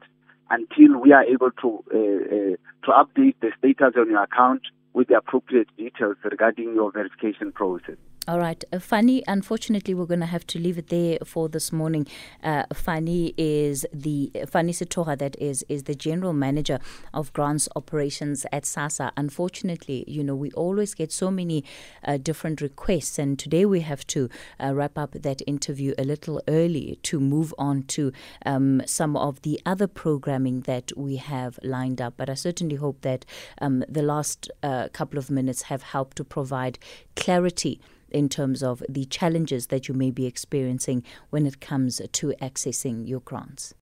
until 0.51 0.99
we 1.01 1.13
are 1.13 1.25
able 1.25 1.51
to 1.63 1.85
uh, 1.93 1.97
uh, 1.97 2.57
to 2.85 2.91
update 2.91 3.37
the 3.41 3.53
status 3.59 3.95
on 3.97 4.11
your 4.11 4.23
account 4.23 4.63
with 4.93 5.09
the 5.09 5.17
appropriate 5.17 5.69
details 5.77 6.17
regarding 6.25 6.75
your 6.75 6.91
verification 6.91 7.53
process. 7.53 7.97
All 8.31 8.39
right. 8.39 8.63
Uh, 8.73 8.77
Fanie, 8.77 9.25
unfortunately, 9.27 9.93
we're 9.93 10.07
going 10.07 10.21
to 10.21 10.27
have 10.27 10.47
to 10.47 10.61
leave 10.61 10.79
it 10.79 10.87
there 10.87 11.19
for 11.25 11.49
this 11.49 11.73
morning. 11.73 12.07
Uh, 12.45 12.63
Fanie 12.73 13.35
is 13.37 13.85
the, 13.93 14.31
Fanie 14.47 14.71
Sethokga, 14.71 15.19
that 15.19 15.37
is, 15.41 15.65
is 15.69 15.83
the 15.83 15.97
general 15.97 16.33
manager 16.33 16.79
of 17.13 17.33
grants 17.33 17.69
operations 17.75 18.47
at 18.53 18.63
SASSA. 18.63 19.11
Unfortunately, 19.17 20.05
you 20.07 20.23
know, 20.23 20.37
we 20.37 20.53
always 20.53 20.95
get 20.95 21.11
so 21.11 21.29
many 21.29 21.65
uh, 22.05 22.19
different 22.19 22.61
requests, 22.61 23.19
and 23.19 23.37
today 23.37 23.67
we 23.67 23.81
have 23.81 24.07
to 24.07 24.31
uh, 24.63 24.73
wrap 24.73 24.97
up 24.97 25.11
that 25.11 25.43
interview 25.49 25.93
a 25.99 26.05
little 26.05 26.41
early 26.47 27.01
to 27.03 27.19
move 27.19 27.53
on 27.59 27.83
to 27.83 28.13
um, 28.47 28.81
some 28.87 29.17
of 29.17 29.43
the 29.43 29.61
other 29.67 29.89
programming 29.89 30.61
that 30.61 30.97
we 30.97 31.17
have 31.17 31.59
lined 31.65 32.01
up. 32.01 32.15
But 32.17 32.31
I 32.31 32.35
certainly 32.35 32.77
hope 32.77 33.01
that 33.01 33.27
um, 33.61 33.85
the 33.89 34.03
last 34.03 34.49
uh, 34.63 34.87
couple 34.93 35.19
of 35.19 35.33
minutes 35.33 35.63
have 35.63 35.83
helped 35.83 36.17
to 36.19 36.23
provide 36.23 36.79
clarity 37.17 37.81
in 38.11 38.29
terms 38.29 38.63
of 38.63 38.83
the 38.89 39.05
challenges 39.05 39.69
that 39.69 39.89
you 39.89 39.95
may 39.95 40.11
be 40.11 40.27
experiencing 40.27 41.05
when 41.31 41.47
it 41.47 41.61
comes 41.61 42.01
to 42.13 42.35
accessing 42.41 43.09
your 43.09 43.21
grants? 43.21 43.75